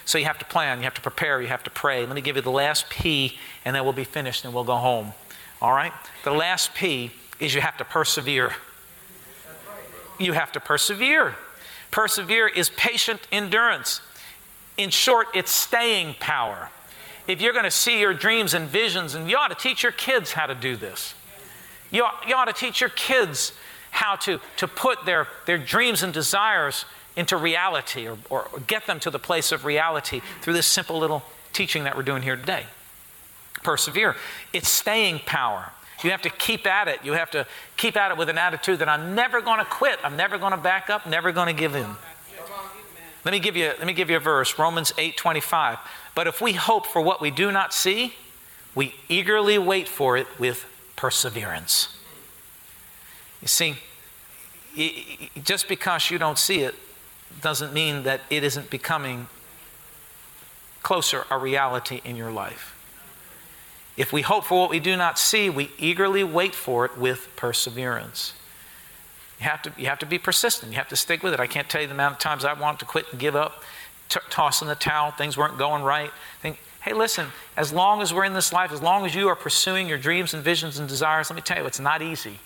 So 0.08 0.16
you 0.16 0.24
have 0.24 0.38
to 0.38 0.46
plan, 0.46 0.78
you 0.78 0.84
have 0.84 0.94
to 0.94 1.02
prepare, 1.02 1.42
you 1.42 1.48
have 1.48 1.62
to 1.64 1.70
pray. 1.70 2.06
Let 2.06 2.14
me 2.14 2.22
give 2.22 2.36
you 2.36 2.40
the 2.40 2.50
last 2.50 2.88
P, 2.88 3.36
and 3.66 3.76
then 3.76 3.84
we'll 3.84 3.92
be 3.92 4.04
finished 4.04 4.46
and 4.46 4.54
we'll 4.54 4.64
go 4.64 4.76
home. 4.76 5.12
All 5.60 5.74
right? 5.74 5.92
The 6.24 6.30
last 6.32 6.72
P 6.72 7.10
is 7.38 7.54
you 7.54 7.60
have 7.60 7.76
to 7.76 7.84
persevere. 7.84 8.54
You 10.18 10.32
have 10.32 10.50
to 10.52 10.60
persevere. 10.60 11.34
Persevere 11.90 12.48
is 12.48 12.70
patient 12.70 13.20
endurance. 13.30 14.00
In 14.78 14.88
short, 14.88 15.26
it's 15.34 15.50
staying 15.50 16.14
power 16.18 16.70
if 17.26 17.42
you're 17.42 17.52
going 17.52 17.66
to 17.66 17.70
see 17.70 18.00
your 18.00 18.14
dreams 18.14 18.54
and 18.54 18.66
visions, 18.66 19.14
and 19.14 19.28
you 19.28 19.36
ought 19.36 19.48
to 19.48 19.54
teach 19.54 19.82
your 19.82 19.92
kids 19.92 20.32
how 20.32 20.46
to 20.46 20.54
do 20.54 20.74
this. 20.74 21.12
You 21.90 22.04
ought, 22.04 22.26
you 22.26 22.34
ought 22.34 22.46
to 22.46 22.54
teach 22.54 22.80
your 22.80 22.88
kids 22.88 23.52
how 23.90 24.16
to, 24.16 24.40
to 24.56 24.68
put 24.68 25.04
their, 25.04 25.28
their 25.44 25.58
dreams 25.58 26.02
and 26.02 26.14
desires 26.14 26.86
into 27.18 27.36
reality 27.36 28.06
or, 28.06 28.16
or 28.30 28.48
get 28.68 28.86
them 28.86 29.00
to 29.00 29.10
the 29.10 29.18
place 29.18 29.50
of 29.50 29.64
reality 29.64 30.22
through 30.40 30.52
this 30.52 30.68
simple 30.68 30.98
little 30.98 31.24
teaching 31.52 31.82
that 31.82 31.96
we're 31.96 32.04
doing 32.04 32.22
here 32.22 32.36
today. 32.36 32.64
Persevere. 33.64 34.14
It's 34.52 34.68
staying 34.68 35.18
power. 35.26 35.72
You 36.04 36.12
have 36.12 36.22
to 36.22 36.30
keep 36.30 36.64
at 36.64 36.86
it. 36.86 37.00
You 37.02 37.14
have 37.14 37.32
to 37.32 37.44
keep 37.76 37.96
at 37.96 38.12
it 38.12 38.16
with 38.16 38.28
an 38.28 38.38
attitude 38.38 38.78
that 38.78 38.88
I'm 38.88 39.16
never 39.16 39.40
going 39.40 39.58
to 39.58 39.64
quit. 39.64 39.98
I'm 40.04 40.16
never 40.16 40.38
going 40.38 40.52
to 40.52 40.56
back 40.56 40.90
up, 40.90 41.08
never 41.08 41.32
going 41.32 41.48
to 41.48 41.52
give 41.52 41.74
in. 41.74 41.88
Let 43.24 43.32
me 43.32 43.40
give 43.40 43.56
you, 43.56 43.66
let 43.66 43.84
me 43.84 43.94
give 43.94 44.08
you 44.08 44.16
a 44.16 44.20
verse, 44.20 44.56
Romans 44.56 44.92
8 44.96 45.16
25. 45.16 45.78
But 46.14 46.28
if 46.28 46.40
we 46.40 46.52
hope 46.52 46.86
for 46.86 47.02
what 47.02 47.20
we 47.20 47.32
do 47.32 47.50
not 47.50 47.74
see, 47.74 48.14
we 48.76 48.94
eagerly 49.08 49.58
wait 49.58 49.88
for 49.88 50.16
it 50.16 50.28
with 50.38 50.66
perseverance. 50.94 51.98
You 53.42 53.48
see, 53.48 53.74
just 55.42 55.66
because 55.66 56.12
you 56.12 56.18
don't 56.18 56.38
see 56.38 56.60
it 56.60 56.76
doesn't 57.40 57.72
mean 57.72 58.02
that 58.02 58.20
it 58.30 58.42
isn't 58.44 58.70
becoming 58.70 59.28
closer 60.82 61.24
a 61.30 61.38
reality 61.38 62.00
in 62.04 62.16
your 62.16 62.30
life. 62.30 62.74
If 63.96 64.12
we 64.12 64.22
hope 64.22 64.44
for 64.44 64.60
what 64.60 64.70
we 64.70 64.80
do 64.80 64.96
not 64.96 65.18
see, 65.18 65.50
we 65.50 65.70
eagerly 65.78 66.22
wait 66.22 66.54
for 66.54 66.84
it 66.84 66.96
with 66.96 67.28
perseverance. 67.36 68.32
You 69.40 69.46
have 69.46 69.62
to, 69.62 69.72
you 69.76 69.86
have 69.86 69.98
to 70.00 70.06
be 70.06 70.18
persistent. 70.18 70.72
You 70.72 70.78
have 70.78 70.88
to 70.88 70.96
stick 70.96 71.22
with 71.22 71.34
it. 71.34 71.40
I 71.40 71.46
can't 71.46 71.68
tell 71.68 71.80
you 71.80 71.86
the 71.86 71.94
amount 71.94 72.14
of 72.14 72.18
times 72.18 72.44
I 72.44 72.52
wanted 72.52 72.80
to 72.80 72.84
quit 72.86 73.06
and 73.10 73.20
give 73.20 73.36
up 73.36 73.62
t- 74.08 74.20
tossing 74.30 74.68
the 74.68 74.74
towel, 74.74 75.10
things 75.10 75.36
weren't 75.36 75.58
going 75.58 75.82
right. 75.82 76.10
Think, 76.40 76.58
hey, 76.80 76.92
listen, 76.92 77.26
as 77.56 77.72
long 77.72 78.00
as 78.00 78.12
we're 78.12 78.24
in 78.24 78.34
this 78.34 78.52
life, 78.52 78.72
as 78.72 78.82
long 78.82 79.04
as 79.04 79.14
you 79.14 79.28
are 79.28 79.36
pursuing 79.36 79.88
your 79.88 79.98
dreams 79.98 80.34
and 80.34 80.42
visions 80.42 80.78
and 80.78 80.88
desires, 80.88 81.30
let 81.30 81.36
me 81.36 81.42
tell 81.42 81.58
you, 81.58 81.66
it's 81.66 81.80
not 81.80 82.02
easy. 82.02 82.38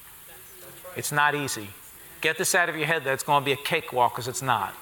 It's 0.96 1.12
not 1.12 1.34
easy. 1.34 1.68
Get 2.22 2.38
this 2.38 2.54
out 2.54 2.68
of 2.68 2.76
your 2.76 2.86
head 2.86 3.04
that 3.04 3.12
it's 3.12 3.24
going 3.24 3.42
to 3.42 3.44
be 3.44 3.52
a 3.52 3.56
cakewalk 3.56 4.14
because 4.14 4.28
it's 4.28 4.42
not. 4.42 4.74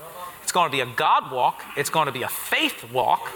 It's 0.43 0.53
going 0.53 0.71
to 0.71 0.73
be 0.73 0.81
a 0.81 0.95
God 0.95 1.33
walk, 1.33 1.65
it's 1.77 1.91
going 1.91 2.07
to 2.07 2.13
be 2.13 2.23
a 2.23 2.29
faith 2.29 2.93
walk, 2.93 3.33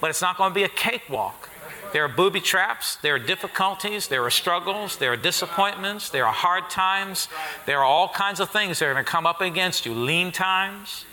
but 0.00 0.10
it's 0.10 0.20
not 0.20 0.36
going 0.36 0.50
to 0.50 0.54
be 0.54 0.64
a 0.64 0.68
cakewalk. 0.68 1.48
There 1.92 2.04
are 2.04 2.08
booby 2.08 2.40
traps, 2.40 2.96
there 2.96 3.14
are 3.14 3.18
difficulties, 3.18 4.08
there 4.08 4.24
are 4.24 4.30
struggles, 4.30 4.98
there 4.98 5.12
are 5.12 5.16
disappointments, 5.16 6.10
there 6.10 6.26
are 6.26 6.32
hard 6.32 6.68
times, 6.68 7.28
there 7.64 7.78
are 7.78 7.84
all 7.84 8.08
kinds 8.08 8.40
of 8.40 8.50
things 8.50 8.78
that 8.78 8.86
are 8.86 8.92
going 8.92 9.04
to 9.04 9.10
come 9.10 9.26
up 9.26 9.40
against 9.40 9.86
you. 9.86 9.94
Lean 9.94 10.32
times, 10.32 11.06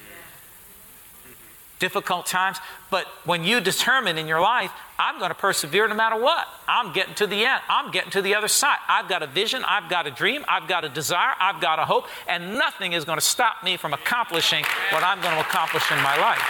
difficult 1.79 2.25
times. 2.25 2.57
But 2.89 3.05
when 3.25 3.43
you 3.43 3.59
determine 3.59 4.17
in 4.17 4.27
your 4.27 4.41
life, 4.41 4.71
I'm 4.97 5.19
going 5.19 5.29
to 5.29 5.35
persevere 5.35 5.87
no 5.87 5.95
matter 5.95 6.19
what, 6.19 6.47
I'm 6.67 6.93
getting 6.93 7.15
to 7.15 7.27
the 7.27 7.43
end, 7.45 7.61
I'm 7.67 7.91
getting 7.91 8.11
to 8.11 8.21
the 8.21 8.35
other 8.35 8.47
side. 8.47 8.77
I've 8.87 9.09
got 9.09 9.23
a 9.23 9.27
vision, 9.27 9.63
I've 9.67 9.89
got 9.89 10.07
a 10.07 10.11
dream, 10.11 10.45
I've 10.47 10.67
got 10.67 10.85
a 10.85 10.89
desire, 10.89 11.33
I've 11.39 11.59
got 11.59 11.79
a 11.79 11.85
hope, 11.85 12.05
and 12.27 12.53
nothing 12.53 12.93
is 12.93 13.03
going 13.03 13.17
to 13.17 13.25
stop 13.25 13.63
me 13.63 13.75
from 13.77 13.93
accomplishing 13.93 14.63
what 14.91 15.03
I'm 15.03 15.21
going 15.21 15.35
to 15.35 15.41
accomplish 15.41 15.91
in 15.91 15.97
my 15.97 16.17
life. 16.17 16.41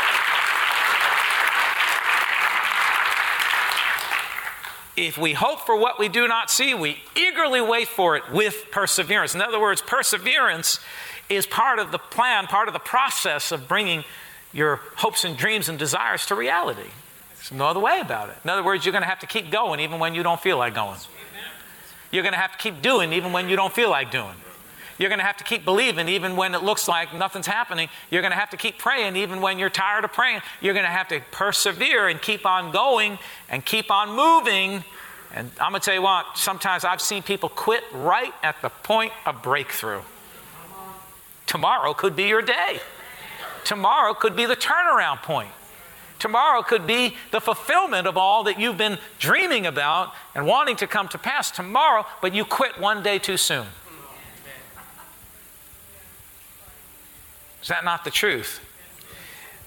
If 4.97 5.17
we 5.17 5.33
hope 5.33 5.65
for 5.65 5.75
what 5.75 5.99
we 5.99 6.07
do 6.07 6.25
not 6.27 6.49
see, 6.49 6.73
we 6.73 6.99
eagerly 7.17 7.59
wait 7.59 7.89
for 7.89 8.15
it 8.15 8.23
with 8.31 8.67
perseverance. 8.71 9.35
In 9.35 9.41
other 9.41 9.59
words, 9.59 9.81
perseverance 9.81 10.79
is 11.27 11.45
part 11.45 11.79
of 11.79 11.91
the 11.91 11.97
plan, 11.97 12.47
part 12.47 12.69
of 12.69 12.73
the 12.73 12.79
process 12.79 13.51
of 13.51 13.67
bringing 13.67 14.05
your 14.55 14.77
hopes 14.95 15.25
and 15.25 15.35
dreams 15.35 15.67
and 15.67 15.77
desires 15.77 16.25
to 16.27 16.33
reality. 16.33 16.89
There's 17.35 17.51
no 17.51 17.67
other 17.67 17.81
way 17.81 17.99
about 17.99 18.29
it. 18.29 18.37
In 18.43 18.49
other 18.49 18.63
words, 18.63 18.85
you're 18.85 18.93
going 18.93 19.03
to 19.03 19.09
have 19.09 19.19
to 19.19 19.27
keep 19.27 19.51
going 19.51 19.81
even 19.81 19.99
when 19.99 20.15
you 20.15 20.23
don't 20.23 20.39
feel 20.39 20.57
like 20.57 20.73
going. 20.73 20.97
You're 22.09 22.23
going 22.23 22.33
to 22.33 22.39
have 22.39 22.53
to 22.53 22.57
keep 22.57 22.81
doing 22.81 23.11
even 23.11 23.33
when 23.33 23.49
you 23.49 23.57
don't 23.57 23.73
feel 23.73 23.89
like 23.89 24.11
doing. 24.11 24.33
You're 24.97 25.09
going 25.09 25.19
to 25.19 25.25
have 25.25 25.35
to 25.37 25.43
keep 25.43 25.65
believing 25.65 26.07
even 26.07 26.37
when 26.37 26.55
it 26.55 26.63
looks 26.63 26.87
like 26.87 27.13
nothing's 27.13 27.47
happening. 27.47 27.89
You're 28.09 28.21
going 28.21 28.31
to 28.31 28.37
have 28.37 28.51
to 28.51 28.57
keep 28.57 28.77
praying 28.77 29.17
even 29.17 29.41
when 29.41 29.59
you're 29.59 29.69
tired 29.69 30.05
of 30.05 30.13
praying. 30.13 30.39
You're 30.61 30.73
going 30.73 30.85
to 30.85 30.91
have 30.91 31.09
to 31.09 31.19
persevere 31.31 32.07
and 32.07 32.21
keep 32.21 32.45
on 32.45 32.71
going 32.71 33.19
and 33.49 33.65
keep 33.65 33.91
on 33.91 34.15
moving. 34.15 34.85
And 35.33 35.51
I'm 35.59 35.71
going 35.71 35.81
to 35.81 35.85
tell 35.85 35.95
you 35.95 36.01
what, 36.01 36.37
sometimes 36.37 36.85
I've 36.85 37.01
seen 37.01 37.23
people 37.23 37.49
quit 37.49 37.83
right 37.91 38.33
at 38.41 38.61
the 38.61 38.69
point 38.69 39.11
of 39.25 39.43
breakthrough. 39.43 40.01
Tomorrow 41.45 41.93
could 41.93 42.15
be 42.15 42.23
your 42.23 42.41
day. 42.41 42.79
Tomorrow 43.65 44.13
could 44.13 44.35
be 44.35 44.45
the 44.45 44.55
turnaround 44.55 45.21
point. 45.23 45.51
Tomorrow 46.19 46.61
could 46.61 46.87
be 46.87 47.15
the 47.31 47.41
fulfillment 47.41 48.07
of 48.07 48.15
all 48.15 48.43
that 48.45 48.59
you've 48.59 48.77
been 48.77 48.97
dreaming 49.19 49.65
about 49.65 50.13
and 50.33 50.47
wanting 50.47 50.77
to 50.77 50.87
come 50.87 51.07
to 51.09 51.17
pass 51.17 51.51
tomorrow, 51.51 52.05
but 52.21 52.33
you 52.33 52.45
quit 52.45 52.79
one 52.79 53.03
day 53.03 53.19
too 53.19 53.37
soon. 53.37 53.67
Is 57.61 57.67
that 57.67 57.83
not 57.83 58.05
the 58.05 58.11
truth? 58.11 58.59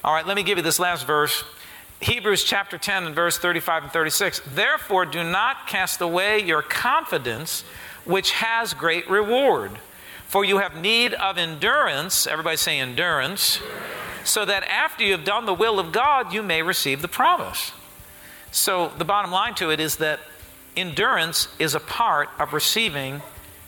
All 0.04 0.14
right, 0.14 0.26
let 0.26 0.36
me 0.36 0.42
give 0.42 0.56
you 0.56 0.62
this 0.62 0.78
last 0.78 1.06
verse. 1.06 1.44
Hebrews 2.00 2.44
chapter 2.44 2.78
10 2.78 3.04
and 3.04 3.14
verse 3.14 3.36
35 3.38 3.82
and 3.84 3.92
36. 3.92 4.40
Therefore, 4.54 5.04
do 5.04 5.24
not 5.24 5.66
cast 5.66 6.00
away 6.00 6.38
your 6.38 6.62
confidence, 6.62 7.62
which 8.04 8.30
has 8.32 8.72
great 8.72 9.10
reward. 9.10 9.72
For 10.28 10.44
you 10.44 10.58
have 10.58 10.76
need 10.76 11.14
of 11.14 11.38
endurance, 11.38 12.26
everybody 12.26 12.58
say 12.58 12.78
endurance, 12.78 13.60
so 14.24 14.44
that 14.44 14.62
after 14.64 15.02
you 15.02 15.12
have 15.12 15.24
done 15.24 15.46
the 15.46 15.54
will 15.54 15.78
of 15.78 15.90
God, 15.90 16.34
you 16.34 16.42
may 16.42 16.62
receive 16.62 17.00
the 17.00 17.08
promise. 17.08 17.72
So 18.50 18.92
the 18.98 19.06
bottom 19.06 19.30
line 19.30 19.54
to 19.54 19.70
it 19.70 19.80
is 19.80 19.96
that 19.96 20.20
endurance 20.76 21.48
is 21.58 21.74
a 21.74 21.80
part 21.80 22.28
of 22.38 22.52
receiving 22.52 23.22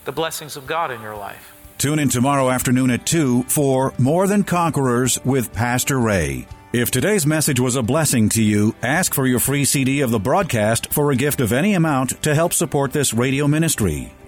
the 0.05 0.13
blessings 0.13 0.57
of 0.57 0.67
God 0.67 0.91
in 0.91 1.01
your 1.01 1.17
life. 1.17 1.55
Tune 1.79 1.99
in 1.99 2.11
tomorrow 2.11 2.51
afternoon 2.51 2.91
at 2.91 3.07
2 3.07 3.45
for 3.45 3.95
More 3.97 4.27
Than 4.27 4.45
Conquerors 4.45 5.19
with 5.25 5.55
Pastor 5.55 5.99
Ray. 5.99 6.47
If 6.75 6.91
today's 6.91 7.27
message 7.27 7.59
was 7.59 7.75
a 7.75 7.83
blessing 7.83 8.29
to 8.31 8.43
you, 8.43 8.75
ask 8.83 9.15
for 9.15 9.27
your 9.27 9.41
free 9.41 9.65
CD 9.65 10.03
of 10.03 10.11
the 10.11 10.21
broadcast 10.21 10.93
for 10.93 11.11
a 11.11 11.17
gift 11.17 11.41
of 11.41 11.55
any 11.55 11.73
amount 11.73 12.23
to 12.23 12.35
help 12.35 12.53
support 12.53 12.93
this 12.93 13.15
radio 13.15 13.49
ministry. 13.49 14.13